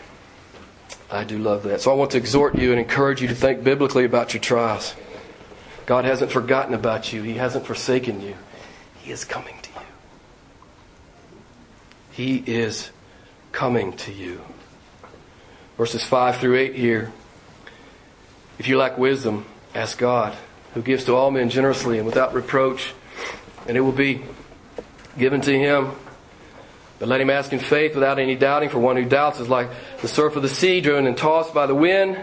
I 1.11 1.25
do 1.25 1.39
love 1.39 1.63
that. 1.65 1.81
So 1.81 1.93
I 1.93 1.95
want 1.95 2.13
to 2.13 2.19
exhort 2.19 2.57
you 2.57 2.71
and 2.71 2.81
encourage 2.81 3.21
you 3.21 3.29
to 3.29 3.35
think 3.35 3.63
biblically 3.63 4.05
about 4.05 4.35
your 4.35 4.41
trials. 4.41 4.95
God 5.87 6.05
hasn't 6.05 6.33
forgotten 6.33 6.75
about 6.75 7.13
you, 7.13 7.23
He 7.23 7.35
hasn't 7.35 7.67
forsaken 7.67 8.21
you. 8.21 8.35
He 9.01 9.13
is 9.13 9.25
coming 9.25 9.55
to 9.63 9.71
you. 9.71 9.87
He 12.13 12.53
is 12.53 12.91
coming 13.53 13.93
to 13.95 14.13
you. 14.13 14.41
Verses 15.77 16.05
5 16.05 16.39
through 16.39 16.57
8 16.57 16.75
here. 16.75 17.13
If 18.63 18.69
you 18.69 18.79
lack 18.79 18.97
wisdom, 18.97 19.45
ask 19.75 19.99
God, 19.99 20.37
who 20.75 20.83
gives 20.83 21.07
to 21.07 21.17
all 21.17 21.33
men 21.33 21.51
generously 21.51 21.99
and 21.99 22.07
without 22.07 22.33
reproach, 22.33 22.95
and 23.67 23.77
it 23.77 23.81
will 23.81 23.91
be 23.91 24.23
given 25.19 25.41
to 25.41 25.59
him. 25.59 25.91
But 27.01 27.09
let 27.09 27.21
him 27.21 27.29
ask 27.29 27.53
in 27.53 27.59
faith 27.59 27.97
without 27.97 28.21
any 28.21 28.37
doubting, 28.37 28.69
for 28.69 28.79
one 28.79 28.95
who 28.95 29.05
doubts 29.05 29.41
is 29.41 29.49
like 29.49 29.69
the 30.01 30.07
surf 30.07 30.37
of 30.37 30.43
the 30.43 30.49
sea 30.49 30.81
driven 30.81 31.09
and 31.09 31.17
tossed 31.17 31.53
by 31.53 31.67
the 31.67 31.75
wind. 31.75 32.17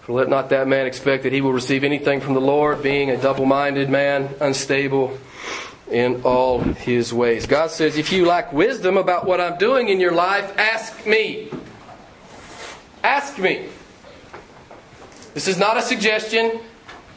For 0.00 0.14
let 0.14 0.28
not 0.28 0.48
that 0.48 0.66
man 0.66 0.86
expect 0.88 1.22
that 1.22 1.32
he 1.32 1.42
will 1.42 1.52
receive 1.52 1.84
anything 1.84 2.20
from 2.20 2.34
the 2.34 2.40
Lord, 2.40 2.82
being 2.82 3.08
a 3.10 3.16
double 3.16 3.46
minded 3.46 3.88
man, 3.88 4.30
unstable 4.40 5.16
in 5.92 6.22
all 6.24 6.58
his 6.58 7.14
ways. 7.14 7.46
God 7.46 7.70
says, 7.70 7.96
if 7.96 8.10
you 8.10 8.26
lack 8.26 8.52
wisdom 8.52 8.96
about 8.96 9.26
what 9.26 9.40
I'm 9.40 9.58
doing 9.58 9.90
in 9.90 10.00
your 10.00 10.10
life, 10.10 10.58
ask 10.58 11.06
me. 11.06 11.52
Ask 13.04 13.38
me. 13.38 13.68
This 15.34 15.48
is 15.48 15.58
not 15.58 15.76
a 15.76 15.82
suggestion. 15.82 16.60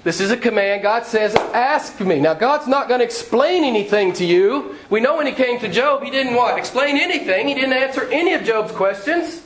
This 0.03 0.19
is 0.19 0.31
a 0.31 0.37
command. 0.37 0.83
God 0.83 1.05
says, 1.05 1.33
Ask 1.35 1.99
me. 2.01 2.19
Now, 2.19 2.33
God's 2.33 2.67
not 2.67 2.87
going 2.87 2.99
to 2.99 3.05
explain 3.05 3.63
anything 3.63 4.13
to 4.13 4.25
you. 4.25 4.75
We 4.89 4.99
know 4.99 5.17
when 5.17 5.25
He 5.25 5.33
came 5.33 5.59
to 5.59 5.69
Job, 5.69 6.03
He 6.03 6.11
didn't 6.11 6.35
what? 6.35 6.57
Explain 6.57 6.97
anything. 6.97 7.47
He 7.47 7.53
didn't 7.53 7.73
answer 7.73 8.03
any 8.11 8.33
of 8.33 8.43
Job's 8.43 8.73
questions. 8.73 9.41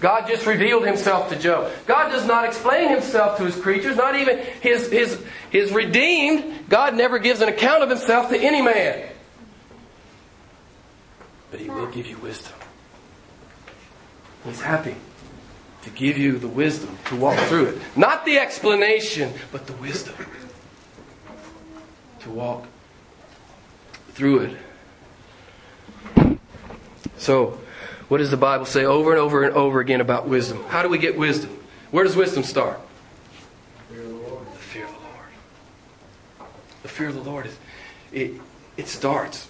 God 0.00 0.28
just 0.28 0.46
revealed 0.46 0.86
himself 0.86 1.28
to 1.30 1.36
Job. 1.36 1.72
God 1.86 2.10
does 2.10 2.24
not 2.24 2.44
explain 2.44 2.88
himself 2.88 3.36
to 3.38 3.44
his 3.44 3.56
creatures, 3.56 3.96
not 3.96 4.14
even 4.14 4.38
his, 4.60 4.88
his, 4.92 5.20
his 5.50 5.72
redeemed. 5.72 6.68
God 6.68 6.94
never 6.94 7.18
gives 7.18 7.40
an 7.40 7.48
account 7.48 7.82
of 7.82 7.90
himself 7.90 8.30
to 8.30 8.38
any 8.38 8.62
man. 8.62 9.08
But 11.50 11.58
he 11.58 11.68
will 11.68 11.88
give 11.88 12.06
you 12.06 12.16
wisdom. 12.18 12.52
He's 14.44 14.60
happy 14.60 14.94
to 15.88 15.96
give 15.96 16.18
you 16.18 16.38
the 16.38 16.48
wisdom 16.48 16.96
to 17.06 17.16
walk 17.16 17.38
through 17.48 17.66
it. 17.66 17.78
Not 17.96 18.24
the 18.24 18.38
explanation, 18.38 19.32
but 19.50 19.66
the 19.66 19.72
wisdom 19.74 20.14
to 22.20 22.30
walk 22.30 22.66
through 24.10 24.56
it. 26.16 26.38
So, 27.16 27.58
what 28.08 28.18
does 28.18 28.30
the 28.30 28.36
Bible 28.36 28.66
say 28.66 28.84
over 28.84 29.10
and 29.10 29.18
over 29.18 29.42
and 29.42 29.54
over 29.54 29.80
again 29.80 30.00
about 30.00 30.28
wisdom? 30.28 30.62
How 30.68 30.82
do 30.82 30.88
we 30.88 30.98
get 30.98 31.16
wisdom? 31.16 31.58
Where 31.90 32.04
does 32.04 32.16
wisdom 32.16 32.42
start? 32.42 32.80
The 33.88 33.94
Fear 33.94 34.02
of 34.02 34.08
the 34.08 34.14
Lord. 34.14 34.46
The 34.52 34.58
fear 34.58 34.84
of 34.84 34.92
the 34.92 34.98
Lord. 34.98 36.52
The 36.82 36.88
fear 36.88 37.08
of 37.08 37.14
the 37.14 37.22
Lord 37.22 37.46
is 37.46 37.56
it 38.12 38.32
it 38.76 38.88
starts. 38.88 39.48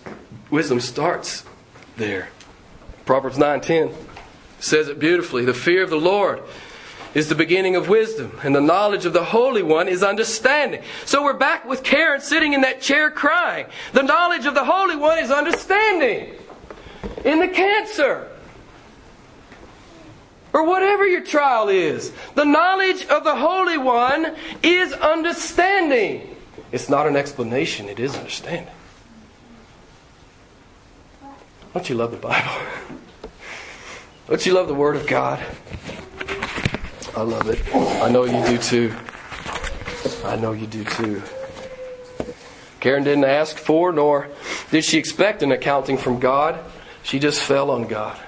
Wisdom 0.50 0.80
starts 0.80 1.44
there. 1.96 2.28
Proverbs 3.04 3.38
9:10 3.38 3.92
says 4.60 4.88
it 4.88 4.98
beautifully. 4.98 5.44
The 5.44 5.54
fear 5.54 5.82
of 5.82 5.90
the 5.90 6.00
Lord 6.00 6.42
is 7.14 7.28
the 7.28 7.34
beginning 7.34 7.76
of 7.76 7.88
wisdom, 7.88 8.38
and 8.42 8.54
the 8.54 8.60
knowledge 8.60 9.06
of 9.06 9.12
the 9.12 9.24
Holy 9.24 9.62
One 9.62 9.88
is 9.88 10.02
understanding. 10.02 10.82
So 11.04 11.24
we're 11.24 11.32
back 11.34 11.64
with 11.64 11.82
Karen 11.82 12.20
sitting 12.20 12.52
in 12.52 12.60
that 12.62 12.80
chair 12.80 13.10
crying. 13.10 13.66
The 13.92 14.02
knowledge 14.02 14.46
of 14.46 14.54
the 14.54 14.64
Holy 14.64 14.96
One 14.96 15.18
is 15.18 15.30
understanding. 15.30 16.34
In 17.24 17.40
the 17.40 17.48
cancer, 17.48 18.28
or 20.52 20.64
whatever 20.64 21.06
your 21.06 21.22
trial 21.22 21.68
is, 21.68 22.12
the 22.34 22.44
knowledge 22.44 23.06
of 23.06 23.24
the 23.24 23.34
Holy 23.34 23.78
One 23.78 24.34
is 24.62 24.92
understanding. 24.92 26.36
It's 26.72 26.88
not 26.88 27.06
an 27.06 27.16
explanation, 27.16 27.88
it 27.88 27.98
is 27.98 28.14
understanding. 28.16 28.74
Don't 31.72 31.88
you 31.88 31.94
love 31.94 32.10
the 32.10 32.16
Bible? 32.16 32.50
Don't 34.28 34.44
you 34.44 34.52
love 34.52 34.68
the 34.68 34.74
Word 34.74 34.94
of 34.96 35.06
God? 35.06 35.42
I 37.16 37.22
love 37.22 37.48
it. 37.48 37.74
I 37.74 38.10
know 38.10 38.24
you 38.24 38.44
do 38.46 38.58
too. 38.58 38.94
I 40.22 40.36
know 40.36 40.52
you 40.52 40.66
do 40.66 40.84
too. 40.84 41.22
Karen 42.78 43.04
didn't 43.04 43.24
ask 43.24 43.56
for, 43.56 43.90
nor 43.90 44.28
did 44.70 44.84
she 44.84 44.98
expect 44.98 45.42
an 45.42 45.50
accounting 45.50 45.96
from 45.96 46.20
God. 46.20 46.62
She 47.02 47.18
just 47.18 47.40
fell 47.40 47.70
on 47.70 47.88
God. 47.88 48.20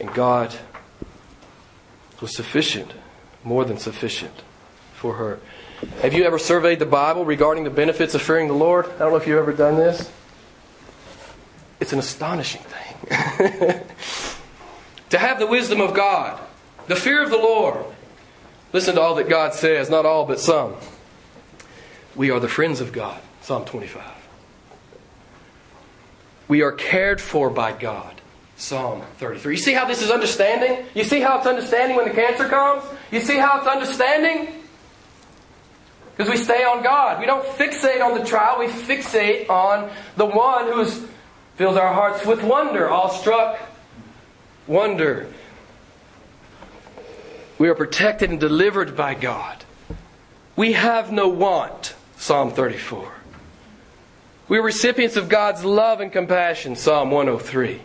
And 0.00 0.12
God 0.14 0.54
was 2.22 2.34
sufficient, 2.34 2.90
more 3.44 3.66
than 3.66 3.76
sufficient 3.76 4.42
for 4.94 5.12
her. 5.16 5.40
Have 6.00 6.14
you 6.14 6.24
ever 6.24 6.38
surveyed 6.38 6.78
the 6.78 6.86
Bible 6.86 7.26
regarding 7.26 7.64
the 7.64 7.70
benefits 7.70 8.14
of 8.14 8.22
fearing 8.22 8.48
the 8.48 8.54
Lord? 8.54 8.86
I 8.86 9.00
don't 9.00 9.10
know 9.10 9.16
if 9.16 9.26
you've 9.26 9.38
ever 9.38 9.52
done 9.52 9.76
this. 9.76 10.10
It's 11.80 11.92
an 11.92 11.98
astonishing 11.98 12.62
thing. 12.62 13.82
to 15.14 15.20
have 15.20 15.38
the 15.38 15.46
wisdom 15.46 15.80
of 15.80 15.94
God, 15.94 16.40
the 16.88 16.96
fear 16.96 17.22
of 17.22 17.30
the 17.30 17.38
Lord. 17.38 17.84
Listen 18.72 18.96
to 18.96 19.00
all 19.00 19.14
that 19.14 19.28
God 19.28 19.54
says, 19.54 19.88
not 19.88 20.04
all, 20.04 20.26
but 20.26 20.40
some. 20.40 20.74
We 22.16 22.32
are 22.32 22.40
the 22.40 22.48
friends 22.48 22.80
of 22.80 22.92
God, 22.92 23.20
Psalm 23.40 23.64
25. 23.64 24.02
We 26.48 26.62
are 26.62 26.72
cared 26.72 27.20
for 27.20 27.48
by 27.48 27.70
God, 27.70 28.20
Psalm 28.56 29.02
33. 29.18 29.54
You 29.54 29.56
see 29.56 29.72
how 29.72 29.84
this 29.84 30.02
is 30.02 30.10
understanding? 30.10 30.84
You 30.94 31.04
see 31.04 31.20
how 31.20 31.38
it's 31.38 31.46
understanding 31.46 31.96
when 31.96 32.08
the 32.08 32.14
cancer 32.14 32.48
comes? 32.48 32.82
You 33.12 33.20
see 33.20 33.36
how 33.36 33.58
it's 33.58 33.68
understanding? 33.68 34.64
Because 36.16 36.28
we 36.28 36.38
stay 36.38 36.64
on 36.64 36.82
God. 36.82 37.20
We 37.20 37.26
don't 37.26 37.46
fixate 37.56 38.02
on 38.02 38.18
the 38.18 38.24
trial, 38.24 38.58
we 38.58 38.66
fixate 38.66 39.48
on 39.48 39.92
the 40.16 40.26
one 40.26 40.72
who 40.72 40.84
fills 41.54 41.76
our 41.76 41.94
hearts 41.94 42.26
with 42.26 42.42
wonder, 42.42 42.90
awestruck 42.90 43.60
wonder. 44.66 45.26
We 47.58 47.68
are 47.68 47.74
protected 47.74 48.30
and 48.30 48.40
delivered 48.40 48.96
by 48.96 49.14
God. 49.14 49.64
We 50.56 50.72
have 50.72 51.12
no 51.12 51.28
want, 51.28 51.94
Psalm 52.16 52.50
34. 52.50 53.12
We 54.48 54.58
are 54.58 54.62
recipients 54.62 55.16
of 55.16 55.28
God's 55.28 55.64
love 55.64 56.00
and 56.00 56.12
compassion, 56.12 56.76
Psalm 56.76 57.10
103. 57.10 57.80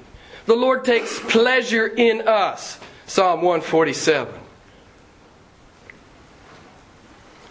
The 0.46 0.56
Lord 0.56 0.84
takes 0.84 1.20
pleasure 1.20 1.88
in 1.88 2.28
us, 2.28 2.80
Psalm 3.06 3.42
147. 3.42 4.34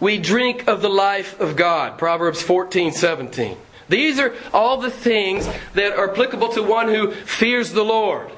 We 0.00 0.18
drink 0.18 0.68
of 0.68 0.82
the 0.82 0.88
life 0.88 1.40
of 1.40 1.56
God, 1.56 1.98
Proverbs 1.98 2.42
14, 2.42 2.92
17. 2.92 3.56
These 3.88 4.20
are 4.20 4.34
all 4.52 4.76
the 4.76 4.90
things 4.90 5.48
that 5.74 5.92
are 5.94 6.10
applicable 6.10 6.50
to 6.50 6.62
one 6.62 6.88
who 6.88 7.10
fears 7.10 7.72
the 7.72 7.84
Lord. 7.84 8.30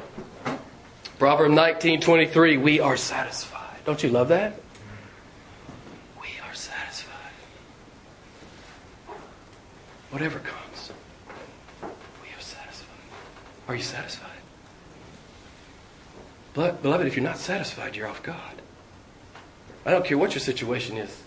Proverbs 1.20 1.54
19:23, 1.54 2.56
we 2.56 2.80
are 2.80 2.96
satisfied. 2.96 3.76
Don't 3.85 4.02
you 4.02 4.09
love 4.09 4.28
that? 4.28 4.54
We 6.18 6.28
are 6.48 6.54
satisfied. 6.54 7.35
Whatever 10.09 10.38
comes, 10.38 10.92
we 11.83 11.88
are 11.88 12.40
satisfied. 12.40 12.88
Are 13.68 13.76
you 13.76 13.83
satisfied? 13.83 14.30
Beloved, 16.54 17.06
if 17.06 17.16
you're 17.16 17.22
not 17.22 17.37
satisfied, 17.37 17.96
you're 17.96 18.09
off 18.09 18.22
God. 18.22 18.62
I 19.85 19.90
don't 19.90 20.06
care 20.06 20.16
what 20.16 20.33
your 20.33 20.40
situation 20.40 20.96
is. 20.96 21.22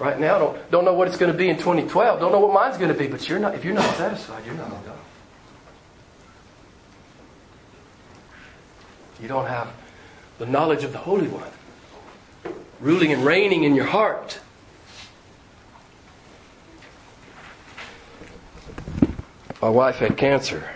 Right 0.00 0.18
now, 0.18 0.40
don't, 0.40 0.70
don't 0.72 0.84
know 0.84 0.94
what 0.94 1.06
it's 1.06 1.16
going 1.16 1.30
to 1.30 1.38
be 1.38 1.48
in 1.48 1.56
2012. 1.56 2.18
Don't 2.18 2.32
know 2.32 2.40
what 2.40 2.52
mine's 2.52 2.78
going 2.78 2.92
to 2.92 2.98
be, 2.98 3.06
but 3.06 3.28
you're 3.28 3.38
not, 3.38 3.54
if 3.54 3.64
you're 3.64 3.74
not 3.74 3.94
satisfied, 3.94 4.44
you're 4.44 4.56
not 4.56 4.72
on 4.72 4.84
God. 4.84 4.98
You 9.20 9.28
don't 9.28 9.46
have 9.46 9.72
the 10.38 10.46
knowledge 10.46 10.84
of 10.84 10.92
the 10.92 10.98
Holy 10.98 11.28
One 11.28 11.50
ruling 12.80 13.12
and 13.12 13.24
reigning 13.24 13.64
in 13.64 13.74
your 13.74 13.86
heart. 13.86 14.40
My 19.62 19.70
wife 19.70 19.96
had 19.96 20.16
cancer. 20.16 20.70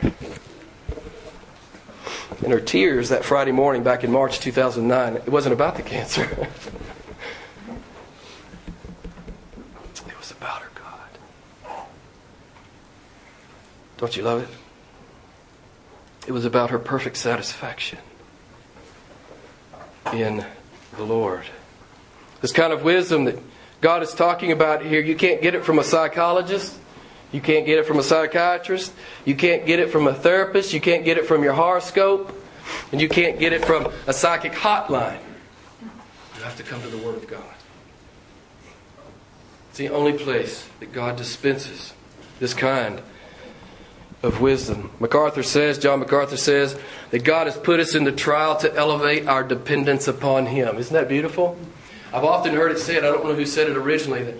And 2.42 2.52
her 2.52 2.60
tears 2.60 3.10
that 3.10 3.22
Friday 3.24 3.52
morning 3.52 3.82
back 3.82 4.02
in 4.02 4.10
March 4.10 4.40
2009, 4.40 5.16
it 5.16 5.28
wasn't 5.28 5.52
about 5.52 5.76
the 5.76 5.82
cancer. 5.82 6.22
it 10.08 10.18
was 10.18 10.30
about 10.30 10.62
her 10.62 10.70
God. 10.74 11.84
Don't 13.98 14.16
you 14.16 14.22
love 14.22 14.42
it? 14.42 14.48
It 16.26 16.32
was 16.32 16.46
about 16.46 16.70
her 16.70 16.78
perfect 16.78 17.18
satisfaction 17.18 17.98
in 20.14 20.44
the 20.96 21.04
Lord. 21.04 21.44
This 22.40 22.52
kind 22.52 22.72
of 22.72 22.82
wisdom 22.82 23.24
that 23.24 23.38
God 23.80 24.02
is 24.02 24.14
talking 24.14 24.52
about 24.52 24.84
here, 24.84 25.00
you 25.00 25.16
can't 25.16 25.40
get 25.42 25.54
it 25.54 25.64
from 25.64 25.78
a 25.78 25.84
psychologist. 25.84 26.76
You 27.32 27.40
can't 27.40 27.64
get 27.64 27.78
it 27.78 27.86
from 27.86 27.98
a 27.98 28.02
psychiatrist. 28.02 28.92
You 29.24 29.34
can't 29.34 29.64
get 29.64 29.78
it 29.78 29.90
from 29.90 30.06
a 30.06 30.14
therapist. 30.14 30.72
You 30.72 30.80
can't 30.80 31.04
get 31.04 31.16
it 31.16 31.26
from 31.26 31.44
your 31.44 31.52
horoscope. 31.52 32.34
And 32.92 33.00
you 33.00 33.08
can't 33.08 33.38
get 33.38 33.52
it 33.52 33.64
from 33.64 33.92
a 34.06 34.12
psychic 34.12 34.52
hotline. 34.52 35.20
You 36.36 36.42
have 36.42 36.56
to 36.56 36.62
come 36.62 36.80
to 36.82 36.88
the 36.88 36.98
Word 36.98 37.16
of 37.16 37.26
God. 37.26 37.42
It's 39.68 39.78
the 39.78 39.90
only 39.90 40.14
place 40.14 40.68
that 40.80 40.92
God 40.92 41.16
dispenses 41.16 41.92
this 42.40 42.54
kind 42.54 43.00
of 44.22 44.40
wisdom. 44.40 44.90
MacArthur 45.00 45.42
says, 45.42 45.78
John 45.78 46.00
MacArthur 46.00 46.36
says, 46.36 46.78
that 47.10 47.24
God 47.24 47.46
has 47.46 47.56
put 47.56 47.80
us 47.80 47.94
in 47.94 48.04
the 48.04 48.12
trial 48.12 48.56
to 48.58 48.74
elevate 48.74 49.26
our 49.26 49.42
dependence 49.42 50.08
upon 50.08 50.46
Him. 50.46 50.76
Isn't 50.76 50.92
that 50.92 51.08
beautiful? 51.08 51.56
I've 52.12 52.24
often 52.24 52.54
heard 52.54 52.72
it 52.72 52.78
said, 52.78 52.98
I 52.98 53.12
don't 53.12 53.24
know 53.24 53.34
who 53.34 53.46
said 53.46 53.70
it 53.70 53.76
originally, 53.76 54.24
that, 54.24 54.36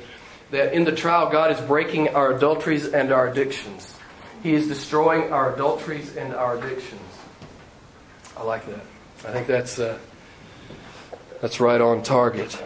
that 0.51 0.73
in 0.75 0.85
the 0.85 0.93
trial, 0.93 1.31
God 1.31 1.51
is 1.53 1.61
breaking 1.63 2.09
our 2.09 2.37
adulteries 2.37 2.89
and 2.89 3.13
our 3.13 3.29
addictions. 3.29 3.97
He 4.43 4.55
is 4.55 4.69
destroying 4.69 5.33
our 5.33 5.55
adulteries 5.55 6.17
and 6.17 6.35
our 6.35 6.59
addictions. 6.59 7.01
I 8.37 8.43
like 8.43 8.67
that. 8.67 8.81
I 9.27 9.33
think 9.33 9.47
that's, 9.47 9.79
uh, 9.79 9.99
that's 11.41 11.61
right 11.61 11.81
on 11.81 12.03
target. 12.03 12.61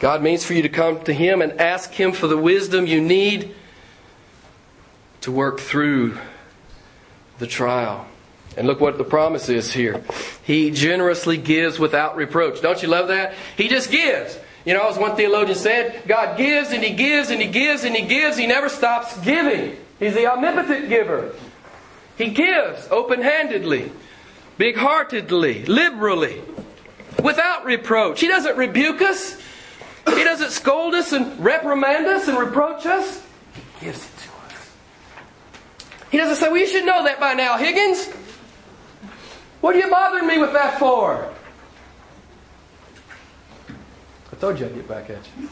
God 0.00 0.22
means 0.22 0.44
for 0.44 0.54
you 0.54 0.62
to 0.62 0.68
come 0.68 1.02
to 1.04 1.12
Him 1.12 1.42
and 1.42 1.60
ask 1.60 1.92
Him 1.92 2.12
for 2.12 2.26
the 2.26 2.36
wisdom 2.36 2.86
you 2.86 3.00
need 3.00 3.54
to 5.22 5.32
work 5.32 5.60
through 5.60 6.18
the 7.38 7.46
trial. 7.46 8.06
And 8.56 8.66
look 8.66 8.80
what 8.80 8.98
the 8.98 9.04
promise 9.04 9.48
is 9.48 9.72
here. 9.72 10.02
He 10.42 10.70
generously 10.70 11.36
gives 11.36 11.78
without 11.78 12.16
reproach. 12.16 12.60
Don't 12.60 12.82
you 12.82 12.88
love 12.88 13.08
that? 13.08 13.34
He 13.56 13.68
just 13.68 13.90
gives. 13.90 14.38
You 14.64 14.74
know, 14.74 14.88
as 14.88 14.98
one 14.98 15.16
theologian 15.16 15.56
said, 15.56 16.02
God 16.06 16.36
gives 16.36 16.70
and 16.70 16.82
He 16.82 16.94
gives 16.94 17.30
and 17.30 17.40
He 17.40 17.48
gives 17.48 17.84
and 17.84 17.94
He 17.94 18.06
gives. 18.06 18.36
He 18.36 18.46
never 18.46 18.68
stops 18.68 19.18
giving. 19.20 19.76
He's 19.98 20.14
the 20.14 20.26
omnipotent 20.26 20.88
giver. 20.88 21.34
He 22.18 22.30
gives 22.30 22.86
open 22.90 23.22
handedly, 23.22 23.92
big 24.58 24.76
heartedly, 24.76 25.64
liberally. 25.64 26.42
without 27.22 27.64
reproach. 27.64 28.20
He 28.20 28.28
doesn't 28.28 28.56
rebuke 28.56 29.02
us. 29.02 29.40
He 30.06 30.24
doesn't 30.24 30.50
scold 30.50 30.94
us 30.94 31.12
and 31.12 31.42
reprimand 31.42 32.06
us 32.06 32.28
and 32.28 32.38
reproach 32.38 32.86
us. 32.86 33.24
He 33.80 33.86
gives. 33.86 34.08
He 36.10 36.18
doesn't 36.18 36.36
say, 36.36 36.48
Well, 36.48 36.58
you 36.58 36.66
should 36.66 36.84
know 36.84 37.04
that 37.04 37.20
by 37.20 37.34
now, 37.34 37.56
Higgins. 37.56 38.08
What 39.60 39.76
are 39.76 39.78
you 39.78 39.90
bothering 39.90 40.26
me 40.26 40.38
with 40.38 40.52
that 40.54 40.78
for? 40.78 41.32
I 44.32 44.36
told 44.36 44.58
you 44.58 44.66
I'd 44.66 44.74
get 44.74 44.88
back 44.88 45.10
at 45.10 45.18
you. 45.38 45.48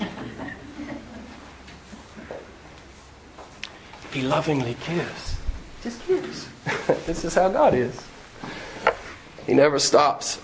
He 4.12 4.22
lovingly 4.22 4.76
gives. 4.86 5.36
Just 5.82 6.06
gives. 6.08 6.48
this 7.06 7.24
is 7.24 7.34
how 7.34 7.50
God 7.50 7.74
is. 7.74 8.02
He 9.46 9.54
never 9.54 9.78
stops. 9.78 10.40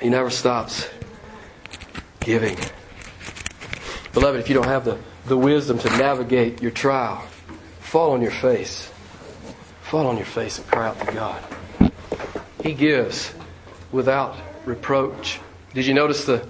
He 0.00 0.08
never 0.08 0.30
stops 0.30 0.88
giving. 2.20 2.56
Beloved, 4.12 4.40
if 4.40 4.48
you 4.48 4.54
don't 4.54 4.66
have 4.66 4.84
the, 4.84 4.98
the 5.26 5.36
wisdom 5.36 5.78
to 5.80 5.88
navigate 5.90 6.62
your 6.62 6.70
trial, 6.70 7.24
fall 7.86 8.12
on 8.12 8.20
your 8.20 8.32
face. 8.32 8.90
Fall 9.82 10.06
on 10.08 10.16
your 10.16 10.26
face 10.26 10.58
and 10.58 10.66
cry 10.66 10.88
out 10.88 11.00
to 11.00 11.12
God. 11.12 11.42
He 12.62 12.74
gives 12.74 13.32
without 13.92 14.36
reproach. 14.64 15.38
Did 15.72 15.86
you 15.86 15.94
notice 15.94 16.24
the 16.24 16.46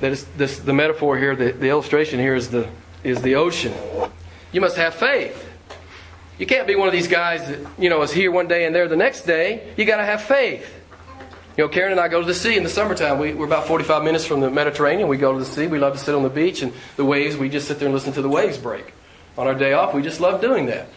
that 0.00 0.10
is 0.10 0.24
this, 0.36 0.58
the 0.58 0.72
metaphor 0.72 1.16
here, 1.16 1.36
the, 1.36 1.52
the 1.52 1.68
illustration 1.68 2.18
here 2.18 2.34
is 2.34 2.50
the 2.50 2.68
is 3.04 3.22
the 3.22 3.36
ocean. 3.36 3.72
You 4.52 4.60
must 4.60 4.76
have 4.76 4.94
faith. 4.94 5.48
You 6.38 6.46
can't 6.46 6.66
be 6.66 6.74
one 6.74 6.88
of 6.88 6.92
these 6.92 7.06
guys 7.06 7.46
that, 7.46 7.60
you 7.78 7.88
know, 7.88 8.02
is 8.02 8.10
here 8.10 8.32
one 8.32 8.48
day 8.48 8.64
and 8.64 8.74
there 8.74 8.88
the 8.88 8.96
next 8.96 9.22
day. 9.22 9.72
You 9.76 9.84
got 9.84 9.98
to 9.98 10.04
have 10.04 10.22
faith. 10.22 10.68
You 11.56 11.64
know, 11.64 11.68
Karen 11.68 11.92
and 11.92 12.00
I 12.00 12.08
go 12.08 12.20
to 12.20 12.26
the 12.26 12.34
sea 12.34 12.56
in 12.56 12.64
the 12.64 12.68
summertime. 12.68 13.20
We, 13.20 13.32
are 13.32 13.44
about 13.44 13.68
45 13.68 14.02
minutes 14.02 14.26
from 14.26 14.40
the 14.40 14.50
Mediterranean. 14.50 15.06
We 15.06 15.18
go 15.18 15.32
to 15.32 15.38
the 15.38 15.44
sea. 15.44 15.68
We 15.68 15.78
love 15.78 15.92
to 15.92 16.00
sit 16.00 16.12
on 16.12 16.24
the 16.24 16.30
beach 16.30 16.62
and 16.62 16.72
the 16.96 17.04
waves, 17.04 17.36
we 17.36 17.48
just 17.48 17.68
sit 17.68 17.78
there 17.78 17.86
and 17.86 17.94
listen 17.94 18.12
to 18.14 18.22
the 18.22 18.28
waves 18.28 18.58
break. 18.58 18.92
On 19.36 19.46
our 19.46 19.54
day 19.54 19.72
off, 19.72 19.94
we 19.94 20.02
just 20.02 20.20
love 20.20 20.40
doing 20.40 20.66
that. 20.66 20.88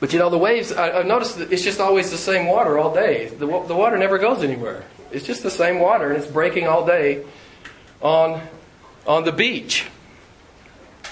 But 0.00 0.12
you 0.12 0.18
know, 0.18 0.30
the 0.30 0.38
waves, 0.38 0.72
I, 0.72 0.98
have 0.98 1.06
noticed 1.06 1.38
that 1.38 1.52
it's 1.52 1.62
just 1.62 1.80
always 1.80 2.10
the 2.10 2.18
same 2.18 2.46
water 2.46 2.78
all 2.78 2.94
day. 2.94 3.28
The, 3.28 3.46
the 3.46 3.74
water 3.74 3.98
never 3.98 4.18
goes 4.18 4.42
anywhere. 4.42 4.84
It's 5.10 5.26
just 5.26 5.42
the 5.42 5.50
same 5.50 5.80
water 5.80 6.08
and 6.10 6.22
it's 6.22 6.30
breaking 6.30 6.66
all 6.66 6.86
day 6.86 7.24
on, 8.00 8.40
on 9.06 9.24
the 9.24 9.32
beach. 9.32 9.86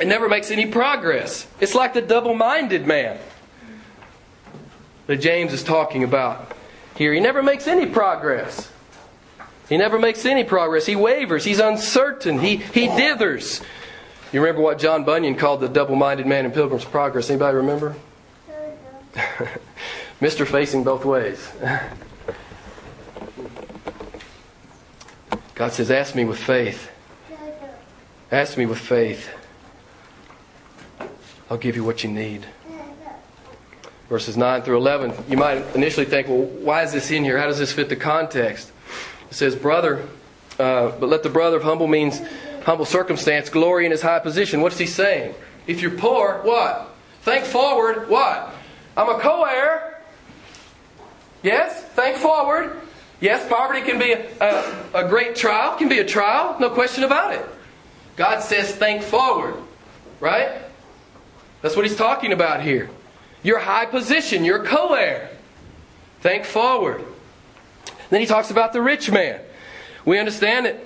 It 0.01 0.07
never 0.07 0.29
makes 0.29 0.51
any 0.51 0.67
progress. 0.67 1.47
It's 1.59 1.75
like 1.75 1.95
the 1.95 2.03
double 2.03 2.35
minded 2.35 2.87
man 2.87 3.19
that 5.07 5.17
James 5.17 5.53
is 5.53 5.65
talking 5.65 6.05
about 6.05 6.53
here. 6.97 7.13
He 7.13 7.21
never 7.21 7.43
makes 7.43 7.67
any 7.67 7.87
progress. 7.87 8.71
He 9.69 9.77
never 9.79 9.99
makes 9.99 10.25
any 10.27 10.45
progress. 10.45 10.87
He 10.87 10.95
wavers. 10.95 11.45
He's 11.45 11.59
uncertain. 11.59 12.39
He, 12.39 12.57
he 12.57 12.89
dithers. 12.89 13.65
You 14.37 14.43
remember 14.43 14.61
what 14.61 14.79
John 14.79 15.05
Bunyan 15.05 15.37
called 15.37 15.63
the 15.63 15.69
double 15.69 15.97
minded 15.97 16.27
man 16.27 16.45
in 16.45 16.53
Pilgrim's 16.53 16.85
Progress? 16.85 17.31
Anybody 17.31 17.57
remember? 17.57 17.97
Mr. 20.21 20.47
Facing 20.47 20.85
both 20.85 21.07
ways. 21.07 21.51
God 25.55 25.73
says, 25.73 25.91
Ask 25.91 26.15
me 26.15 26.27
with 26.27 26.39
faith. 26.39 26.91
Ask 28.31 28.59
me 28.59 28.67
with 28.67 28.79
faith. 28.79 29.31
I'll 31.49 31.57
give 31.57 31.75
you 31.75 31.85
what 31.85 32.05
you 32.05 32.11
need. 32.11 32.45
Verses 34.11 34.37
9 34.37 34.61
through 34.61 34.77
11. 34.77 35.15
You 35.31 35.39
might 35.39 35.65
initially 35.75 36.05
think, 36.05 36.29
well, 36.29 36.43
why 36.43 36.83
is 36.83 36.93
this 36.93 37.11
in 37.11 37.25
here? 37.25 37.39
How 37.39 37.47
does 37.47 37.59
this 37.59 37.73
fit 37.73 37.89
the 37.89 37.97
context? 37.97 38.71
It 39.31 39.35
says, 39.35 39.57
Brother, 39.57 40.07
uh, 40.59 40.91
but 40.91 41.09
let 41.09 41.23
the 41.23 41.31
brother 41.31 41.57
of 41.57 41.63
humble 41.63 41.87
means 41.87 42.21
humble 42.67 42.85
circumstance 42.85 43.49
glory 43.49 43.85
in 43.87 43.93
his 43.93 44.03
high 44.03 44.19
position. 44.19 44.61
What's 44.61 44.77
he 44.77 44.87
saying? 44.87 45.37
If 45.69 45.81
you're 45.81 45.93
poor, 45.93 46.41
what? 46.43 46.93
Think 47.23 47.45
forward, 47.45 48.09
what? 48.09 48.53
I'm 48.97 49.09
a 49.09 49.21
co 49.21 49.45
heir. 49.45 50.03
Yes? 51.45 51.81
Think 51.81 52.17
forward. 52.17 52.81
Yes, 53.21 53.49
poverty 53.49 53.83
can 53.83 54.01
be 54.01 54.13
a, 54.13 54.27
a, 54.41 55.05
a, 55.05 55.09
great 55.09 55.37
trial, 55.37 55.77
can 55.77 55.89
be 55.89 56.01
a 56.01 56.05
trial, 56.05 56.57
no 56.59 56.69
question 56.69 57.05
about 57.05 57.33
it. 57.35 57.47
God 58.17 58.41
says, 58.41 58.75
think 58.75 59.03
forward. 59.03 59.55
Right? 60.19 60.59
That's 61.63 61.77
what 61.77 61.87
he's 61.87 61.97
talking 61.97 62.33
about 62.33 62.63
here. 62.63 62.91
Your 63.45 63.61
high 63.61 63.87
position, 63.87 64.45
your 64.45 64.65
co 64.65 64.93
heir. 64.95 65.31
Think 66.21 66.45
forward. 66.45 67.05
Then 68.11 68.21
he 68.21 68.27
talks 68.27 68.51
about 68.51 68.73
the 68.73 68.83
rich 68.83 69.11
man. 69.11 69.41
We 70.05 70.19
understand 70.19 70.67
that, 70.67 70.81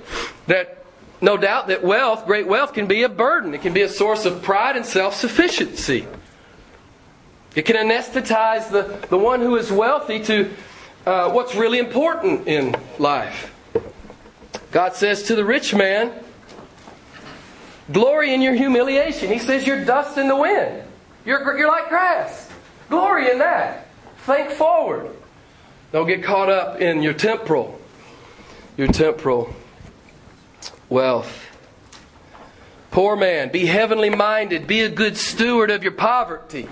that 0.46 0.79
no 1.20 1.36
doubt 1.36 1.68
that 1.68 1.84
wealth, 1.84 2.26
great 2.26 2.46
wealth, 2.46 2.72
can 2.72 2.86
be 2.86 3.02
a 3.02 3.08
burden. 3.08 3.54
It 3.54 3.62
can 3.62 3.72
be 3.72 3.82
a 3.82 3.88
source 3.88 4.24
of 4.24 4.42
pride 4.42 4.76
and 4.76 4.86
self 4.86 5.14
sufficiency. 5.14 6.06
It 7.54 7.62
can 7.62 7.76
anesthetize 7.76 8.70
the, 8.70 9.06
the 9.08 9.18
one 9.18 9.40
who 9.40 9.56
is 9.56 9.70
wealthy 9.72 10.20
to 10.24 10.50
uh, 11.04 11.30
what's 11.30 11.54
really 11.54 11.78
important 11.78 12.46
in 12.46 12.76
life. 12.98 13.52
God 14.70 14.94
says 14.94 15.24
to 15.24 15.34
the 15.34 15.44
rich 15.44 15.74
man, 15.74 16.12
Glory 17.92 18.32
in 18.32 18.40
your 18.40 18.54
humiliation. 18.54 19.32
He 19.32 19.40
says 19.40 19.66
you're 19.66 19.84
dust 19.84 20.16
in 20.16 20.28
the 20.28 20.36
wind. 20.36 20.84
You're, 21.24 21.58
you're 21.58 21.68
like 21.68 21.88
grass. 21.88 22.48
Glory 22.88 23.30
in 23.30 23.38
that. 23.38 23.88
Think 24.18 24.50
forward. 24.50 25.10
Don't 25.90 26.06
get 26.06 26.22
caught 26.22 26.48
up 26.48 26.80
in 26.80 27.02
your 27.02 27.14
temporal, 27.14 27.80
your 28.76 28.86
temporal 28.86 29.52
wealth. 30.90 31.46
Poor 32.90 33.16
man, 33.16 33.50
be 33.50 33.66
heavenly 33.66 34.10
minded. 34.10 34.66
Be 34.66 34.82
a 34.82 34.88
good 34.88 35.16
steward 35.16 35.70
of 35.70 35.82
your 35.82 35.92
poverty. 35.92 36.68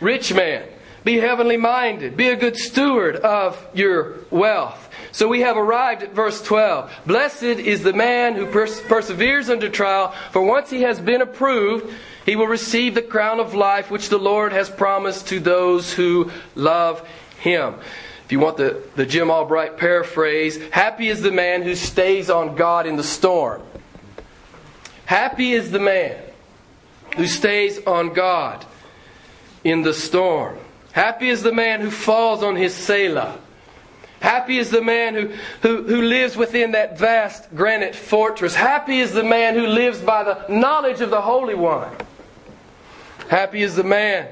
Rich 0.00 0.34
man, 0.34 0.68
be 1.04 1.18
heavenly 1.18 1.56
minded. 1.56 2.16
Be 2.16 2.28
a 2.28 2.36
good 2.36 2.56
steward 2.56 3.16
of 3.16 3.64
your 3.72 4.16
wealth. 4.30 4.90
So 5.12 5.28
we 5.28 5.40
have 5.42 5.56
arrived 5.56 6.02
at 6.02 6.12
verse 6.12 6.42
12. 6.42 6.90
Blessed 7.06 7.42
is 7.42 7.84
the 7.84 7.92
man 7.92 8.34
who 8.34 8.46
pers- 8.46 8.80
perseveres 8.80 9.50
under 9.50 9.68
trial, 9.68 10.14
for 10.32 10.42
once 10.42 10.70
he 10.70 10.82
has 10.82 10.98
been 11.00 11.22
approved, 11.22 11.94
he 12.26 12.34
will 12.34 12.46
receive 12.46 12.94
the 12.94 13.02
crown 13.02 13.38
of 13.38 13.54
life 13.54 13.90
which 13.90 14.08
the 14.08 14.18
Lord 14.18 14.52
has 14.52 14.68
promised 14.68 15.28
to 15.28 15.38
those 15.38 15.92
who 15.92 16.30
love 16.56 17.06
him. 17.38 17.74
If 18.32 18.36
you 18.36 18.40
want 18.40 18.56
the, 18.56 18.82
the 18.96 19.04
Jim 19.04 19.30
Albright 19.30 19.76
paraphrase, 19.76 20.56
happy 20.70 21.08
is 21.08 21.20
the 21.20 21.30
man 21.30 21.60
who 21.60 21.74
stays 21.74 22.30
on 22.30 22.54
God 22.54 22.86
in 22.86 22.96
the 22.96 23.04
storm. 23.04 23.60
Happy 25.04 25.52
is 25.52 25.70
the 25.70 25.78
man 25.78 26.16
who 27.14 27.26
stays 27.26 27.84
on 27.84 28.14
God 28.14 28.64
in 29.64 29.82
the 29.82 29.92
storm. 29.92 30.56
Happy 30.92 31.28
is 31.28 31.42
the 31.42 31.52
man 31.52 31.82
who 31.82 31.90
falls 31.90 32.42
on 32.42 32.56
his 32.56 32.72
Sela. 32.72 33.36
Happy 34.20 34.56
is 34.56 34.70
the 34.70 34.80
man 34.80 35.14
who, 35.14 35.34
who, 35.60 35.82
who 35.82 36.00
lives 36.00 36.34
within 36.34 36.72
that 36.72 36.98
vast 36.98 37.54
granite 37.54 37.94
fortress. 37.94 38.54
Happy 38.54 39.00
is 39.00 39.12
the 39.12 39.22
man 39.22 39.56
who 39.56 39.66
lives 39.66 40.00
by 40.00 40.24
the 40.24 40.46
knowledge 40.48 41.02
of 41.02 41.10
the 41.10 41.20
Holy 41.20 41.54
One. 41.54 41.94
Happy 43.28 43.62
is 43.62 43.76
the 43.76 43.84
man, 43.84 44.26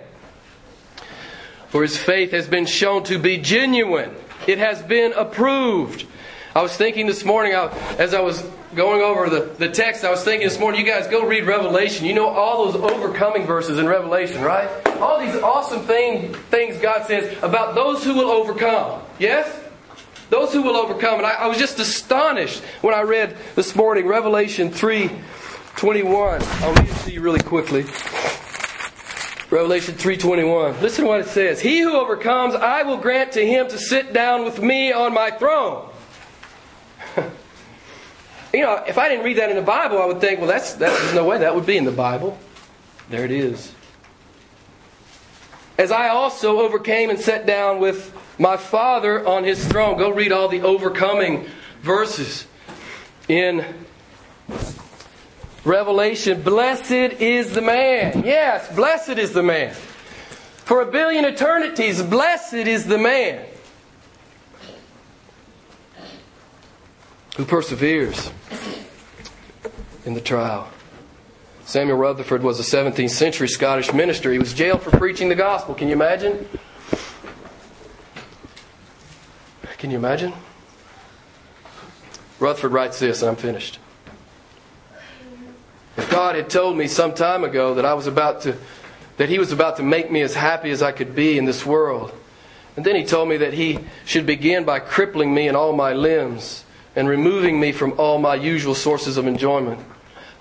for 1.70 1.82
his 1.82 1.96
faith 1.96 2.32
has 2.32 2.48
been 2.48 2.66
shown 2.66 3.04
to 3.04 3.18
be 3.18 3.38
genuine. 3.38 4.14
It 4.46 4.58
has 4.58 4.82
been 4.82 5.12
approved. 5.12 6.06
I 6.54 6.62
was 6.62 6.76
thinking 6.76 7.06
this 7.06 7.24
morning, 7.24 7.52
as 7.52 8.12
I 8.12 8.20
was 8.20 8.42
going 8.74 9.02
over 9.02 9.30
the, 9.30 9.54
the 9.54 9.68
text, 9.68 10.04
I 10.04 10.10
was 10.10 10.24
thinking 10.24 10.48
this 10.48 10.58
morning, 10.58 10.84
you 10.84 10.86
guys 10.86 11.06
go 11.06 11.24
read 11.24 11.46
Revelation. 11.46 12.06
You 12.06 12.14
know 12.14 12.28
all 12.28 12.66
those 12.66 12.92
overcoming 12.92 13.46
verses 13.46 13.78
in 13.78 13.86
Revelation, 13.86 14.42
right? 14.42 14.68
All 14.98 15.20
these 15.20 15.36
awesome 15.36 15.82
thing, 15.82 16.34
things 16.34 16.76
God 16.78 17.06
says 17.06 17.40
about 17.42 17.76
those 17.76 18.02
who 18.02 18.14
will 18.14 18.30
overcome. 18.32 19.00
Yes? 19.20 19.56
Those 20.28 20.52
who 20.52 20.62
will 20.62 20.76
overcome. 20.76 21.18
And 21.18 21.26
I, 21.26 21.34
I 21.34 21.46
was 21.46 21.58
just 21.58 21.78
astonished 21.78 22.62
when 22.82 22.94
I 22.94 23.02
read 23.02 23.36
this 23.54 23.76
morning 23.76 24.08
Revelation 24.08 24.72
3 24.72 25.10
21. 25.76 26.42
I'll 26.42 26.74
read 26.74 26.88
it 26.88 26.96
to 27.04 27.12
you 27.12 27.22
really 27.22 27.40
quickly. 27.40 27.84
Revelation 29.50 29.94
3:21. 29.94 30.80
Listen 30.80 31.04
to 31.04 31.08
what 31.08 31.20
it 31.20 31.26
says. 31.26 31.60
He 31.60 31.80
who 31.80 31.96
overcomes, 31.96 32.54
I 32.54 32.82
will 32.82 32.98
grant 32.98 33.32
to 33.32 33.44
him 33.44 33.68
to 33.68 33.78
sit 33.78 34.12
down 34.12 34.44
with 34.44 34.62
me 34.62 34.92
on 34.92 35.12
my 35.12 35.30
throne. 35.30 35.88
you 38.54 38.60
know, 38.60 38.82
if 38.86 38.96
I 38.96 39.08
didn't 39.08 39.24
read 39.24 39.38
that 39.38 39.50
in 39.50 39.56
the 39.56 39.62
Bible, 39.62 40.00
I 40.00 40.06
would 40.06 40.20
think, 40.20 40.38
well, 40.38 40.48
that's, 40.48 40.74
that, 40.74 40.96
there's 40.96 41.14
no 41.14 41.24
way 41.24 41.38
that 41.38 41.54
would 41.54 41.66
be 41.66 41.76
in 41.76 41.84
the 41.84 41.90
Bible. 41.90 42.38
There 43.08 43.24
it 43.24 43.32
is. 43.32 43.72
As 45.76 45.90
I 45.90 46.08
also 46.08 46.60
overcame 46.60 47.10
and 47.10 47.18
sat 47.18 47.46
down 47.46 47.80
with 47.80 48.14
my 48.40 48.56
Father 48.56 49.26
on 49.26 49.44
his 49.44 49.62
throne. 49.66 49.98
Go 49.98 50.10
read 50.10 50.32
all 50.32 50.48
the 50.48 50.62
overcoming 50.62 51.46
verses 51.82 52.46
in 53.28 53.62
Revelation. 55.64 56.42
Blessed 56.42 56.90
is 56.90 57.52
the 57.52 57.60
man. 57.60 58.22
Yes, 58.24 58.74
blessed 58.74 59.18
is 59.18 59.32
the 59.32 59.42
man. 59.42 59.74
For 60.64 60.82
a 60.82 60.86
billion 60.90 61.24
eternities, 61.24 62.02
blessed 62.02 62.54
is 62.54 62.86
the 62.86 62.98
man 62.98 63.44
who 67.36 67.44
perseveres 67.44 68.30
in 70.04 70.14
the 70.14 70.20
trial. 70.20 70.68
Samuel 71.64 71.98
Rutherford 71.98 72.42
was 72.42 72.58
a 72.58 72.62
17th 72.62 73.10
century 73.10 73.48
Scottish 73.48 73.92
minister. 73.92 74.32
He 74.32 74.38
was 74.38 74.54
jailed 74.54 74.82
for 74.82 74.90
preaching 74.90 75.28
the 75.28 75.34
gospel. 75.34 75.74
Can 75.74 75.88
you 75.88 75.94
imagine? 75.94 76.48
Can 79.78 79.90
you 79.90 79.96
imagine? 79.96 80.32
Rutherford 82.38 82.72
writes 82.72 82.98
this, 82.98 83.22
and 83.22 83.30
I'm 83.30 83.36
finished. 83.36 83.78
If 86.00 86.10
God 86.10 86.34
had 86.34 86.48
told 86.48 86.78
me 86.78 86.88
some 86.88 87.12
time 87.12 87.44
ago 87.44 87.74
that 87.74 87.84
I 87.84 87.92
was 87.92 88.06
about 88.06 88.40
to 88.42 88.56
that 89.18 89.28
he 89.28 89.38
was 89.38 89.52
about 89.52 89.76
to 89.76 89.82
make 89.82 90.10
me 90.10 90.22
as 90.22 90.32
happy 90.32 90.70
as 90.70 90.80
I 90.80 90.92
could 90.92 91.14
be 91.14 91.36
in 91.36 91.44
this 91.44 91.66
world, 91.66 92.10
and 92.74 92.86
then 92.86 92.96
he 92.96 93.04
told 93.04 93.28
me 93.28 93.36
that 93.36 93.52
he 93.52 93.80
should 94.06 94.24
begin 94.24 94.64
by 94.64 94.78
crippling 94.78 95.34
me 95.34 95.46
in 95.46 95.54
all 95.54 95.74
my 95.74 95.92
limbs 95.92 96.64
and 96.96 97.06
removing 97.06 97.60
me 97.60 97.72
from 97.72 97.92
all 97.98 98.18
my 98.18 98.34
usual 98.34 98.74
sources 98.74 99.18
of 99.18 99.26
enjoyment, 99.26 99.78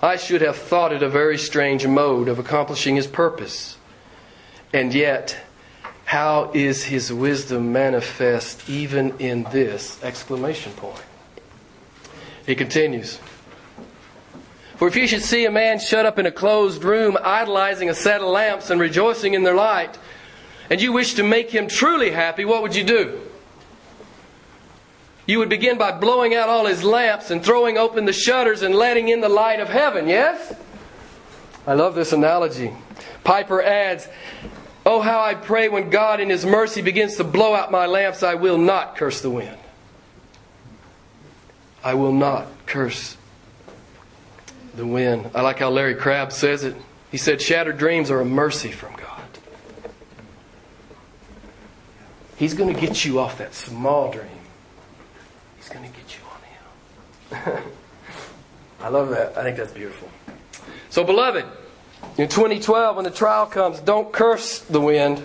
I 0.00 0.16
should 0.16 0.40
have 0.40 0.56
thought 0.56 0.94
it 0.94 1.02
a 1.02 1.10
very 1.10 1.36
strange 1.36 1.86
mode 1.86 2.28
of 2.28 2.38
accomplishing 2.38 2.96
his 2.96 3.06
purpose. 3.06 3.76
And 4.72 4.94
yet, 4.94 5.36
how 6.06 6.52
is 6.54 6.84
his 6.84 7.12
wisdom 7.12 7.70
manifest 7.70 8.66
even 8.66 9.18
in 9.18 9.42
this 9.52 10.02
exclamation 10.02 10.72
point? 10.72 11.04
He 12.46 12.54
continues. 12.54 13.18
For 14.80 14.88
if 14.88 14.96
you 14.96 15.06
should 15.06 15.22
see 15.22 15.44
a 15.44 15.50
man 15.50 15.78
shut 15.78 16.06
up 16.06 16.18
in 16.18 16.24
a 16.24 16.32
closed 16.32 16.84
room, 16.84 17.18
idolizing 17.22 17.90
a 17.90 17.94
set 17.94 18.22
of 18.22 18.28
lamps 18.28 18.70
and 18.70 18.80
rejoicing 18.80 19.34
in 19.34 19.42
their 19.42 19.54
light, 19.54 19.98
and 20.70 20.80
you 20.80 20.90
wish 20.90 21.12
to 21.16 21.22
make 21.22 21.50
him 21.50 21.68
truly 21.68 22.12
happy, 22.12 22.46
what 22.46 22.62
would 22.62 22.74
you 22.74 22.82
do? 22.82 23.20
You 25.26 25.38
would 25.38 25.50
begin 25.50 25.76
by 25.76 25.92
blowing 25.92 26.34
out 26.34 26.48
all 26.48 26.64
his 26.64 26.82
lamps 26.82 27.30
and 27.30 27.44
throwing 27.44 27.76
open 27.76 28.06
the 28.06 28.14
shutters 28.14 28.62
and 28.62 28.74
letting 28.74 29.10
in 29.10 29.20
the 29.20 29.28
light 29.28 29.60
of 29.60 29.68
heaven, 29.68 30.08
yes? 30.08 30.54
I 31.66 31.74
love 31.74 31.94
this 31.94 32.14
analogy. 32.14 32.72
Piper 33.22 33.60
adds, 33.60 34.08
Oh, 34.86 35.02
how 35.02 35.20
I 35.20 35.34
pray 35.34 35.68
when 35.68 35.90
God 35.90 36.20
in 36.20 36.30
His 36.30 36.46
mercy 36.46 36.80
begins 36.80 37.16
to 37.16 37.24
blow 37.24 37.54
out 37.54 37.70
my 37.70 37.84
lamps, 37.84 38.22
I 38.22 38.34
will 38.34 38.56
not 38.56 38.96
curse 38.96 39.20
the 39.20 39.28
wind. 39.28 39.58
I 41.84 41.92
will 41.92 42.14
not 42.14 42.46
curse 42.64 43.18
the 44.80 44.86
wind. 44.86 45.30
I 45.34 45.42
like 45.42 45.58
how 45.58 45.70
Larry 45.70 45.94
Crabb 45.94 46.32
says 46.32 46.64
it. 46.64 46.74
He 47.10 47.18
said, 47.18 47.40
Shattered 47.42 47.76
dreams 47.76 48.10
are 48.10 48.20
a 48.20 48.24
mercy 48.24 48.72
from 48.72 48.94
God. 48.94 49.20
He's 52.36 52.54
going 52.54 52.74
to 52.74 52.80
get 52.80 53.04
you 53.04 53.20
off 53.20 53.38
that 53.38 53.54
small 53.54 54.10
dream. 54.10 54.26
He's 55.58 55.68
going 55.68 55.84
to 55.84 55.96
get 55.96 56.16
you 56.16 57.44
on 57.44 57.54
Him. 57.54 57.62
I 58.80 58.88
love 58.88 59.10
that. 59.10 59.36
I 59.36 59.42
think 59.42 59.58
that's 59.58 59.72
beautiful. 59.72 60.08
So, 60.88 61.04
beloved, 61.04 61.44
in 62.16 62.28
2012, 62.28 62.96
when 62.96 63.04
the 63.04 63.10
trial 63.10 63.44
comes, 63.44 63.80
don't 63.80 64.10
curse 64.10 64.60
the 64.60 64.80
wind. 64.80 65.18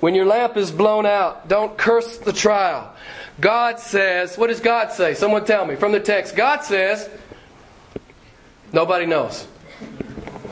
When 0.00 0.14
your 0.14 0.26
lamp 0.26 0.58
is 0.58 0.70
blown 0.70 1.06
out, 1.06 1.48
don't 1.48 1.78
curse 1.78 2.18
the 2.18 2.32
trial. 2.32 2.94
God 3.40 3.80
says, 3.80 4.36
what 4.36 4.48
does 4.48 4.60
God 4.60 4.92
say? 4.92 5.14
Someone 5.14 5.46
tell 5.46 5.64
me 5.64 5.76
from 5.76 5.92
the 5.92 6.00
text. 6.00 6.36
God 6.36 6.62
says, 6.62 7.08
nobody 8.78 9.06
knows. 9.06 9.48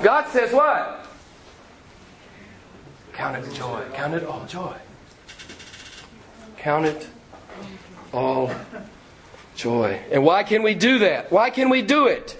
God 0.02 0.26
says 0.32 0.52
what? 0.52 1.06
Count 3.12 3.36
it 3.36 3.54
joy. 3.54 3.84
Count 3.94 4.14
it 4.14 4.24
all 4.24 4.44
joy. 4.46 4.74
Count 6.56 6.86
it 6.86 7.06
all 8.12 8.50
joy. 9.54 10.00
And 10.10 10.24
why 10.24 10.42
can 10.42 10.64
we 10.64 10.74
do 10.74 10.98
that? 10.98 11.30
Why 11.30 11.50
can 11.50 11.70
we 11.70 11.82
do 11.82 12.08
it? 12.08 12.36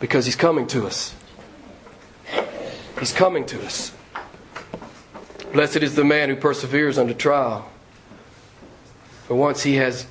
Because 0.00 0.24
He's 0.26 0.34
coming 0.34 0.66
to 0.66 0.84
us. 0.84 1.14
He's 2.98 3.12
coming 3.12 3.46
to 3.46 3.64
us. 3.64 3.92
Blessed 5.52 5.76
is 5.76 5.94
the 5.94 6.04
man 6.04 6.28
who 6.28 6.34
perseveres 6.34 6.98
under 6.98 7.14
trial. 7.14 7.70
For 9.28 9.36
once 9.36 9.62
he 9.62 9.76
has 9.76 10.06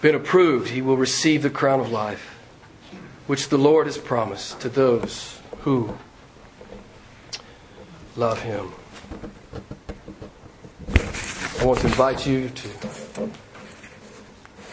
been 0.00 0.14
approved, 0.14 0.68
he 0.68 0.82
will 0.82 0.96
receive 0.96 1.42
the 1.42 1.50
crown 1.50 1.80
of 1.80 1.90
life, 1.90 2.33
which 3.26 3.48
the 3.48 3.58
Lord 3.58 3.86
has 3.86 3.98
promised 3.98 4.60
to 4.60 4.68
those 4.68 5.40
who 5.60 5.96
love 8.16 8.40
him. 8.42 8.70
I 11.60 11.64
want 11.64 11.80
to 11.80 11.86
invite 11.86 12.26
you 12.26 12.50
to 12.50 13.30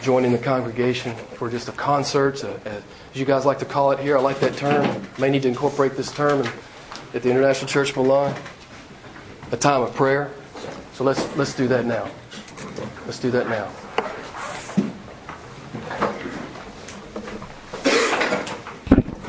join 0.02 0.24
in 0.24 0.32
the 0.32 0.38
congregation 0.38 1.14
for 1.14 1.48
just 1.48 1.68
a 1.68 1.72
concert, 1.72 2.42
a, 2.42 2.50
a, 2.50 2.74
as 2.74 2.82
you 3.14 3.24
guys 3.24 3.46
like 3.46 3.58
to 3.60 3.64
call 3.64 3.92
it 3.92 4.00
here. 4.00 4.18
I 4.18 4.20
like 4.20 4.40
that 4.40 4.56
term. 4.56 5.02
May 5.18 5.30
need 5.30 5.42
to 5.42 5.48
incorporate 5.48 5.96
this 5.96 6.12
term 6.12 6.46
at 7.14 7.22
the 7.22 7.30
International 7.30 7.68
Church 7.68 7.96
Milan. 7.96 8.34
A 9.52 9.56
time 9.56 9.82
of 9.82 9.94
prayer. 9.94 10.30
So 10.94 11.04
let's 11.04 11.36
let's 11.36 11.54
do 11.54 11.68
that 11.68 11.86
now. 11.86 12.10
Let's 13.06 13.18
do 13.18 13.30
that 13.30 13.48
now. 13.48 13.70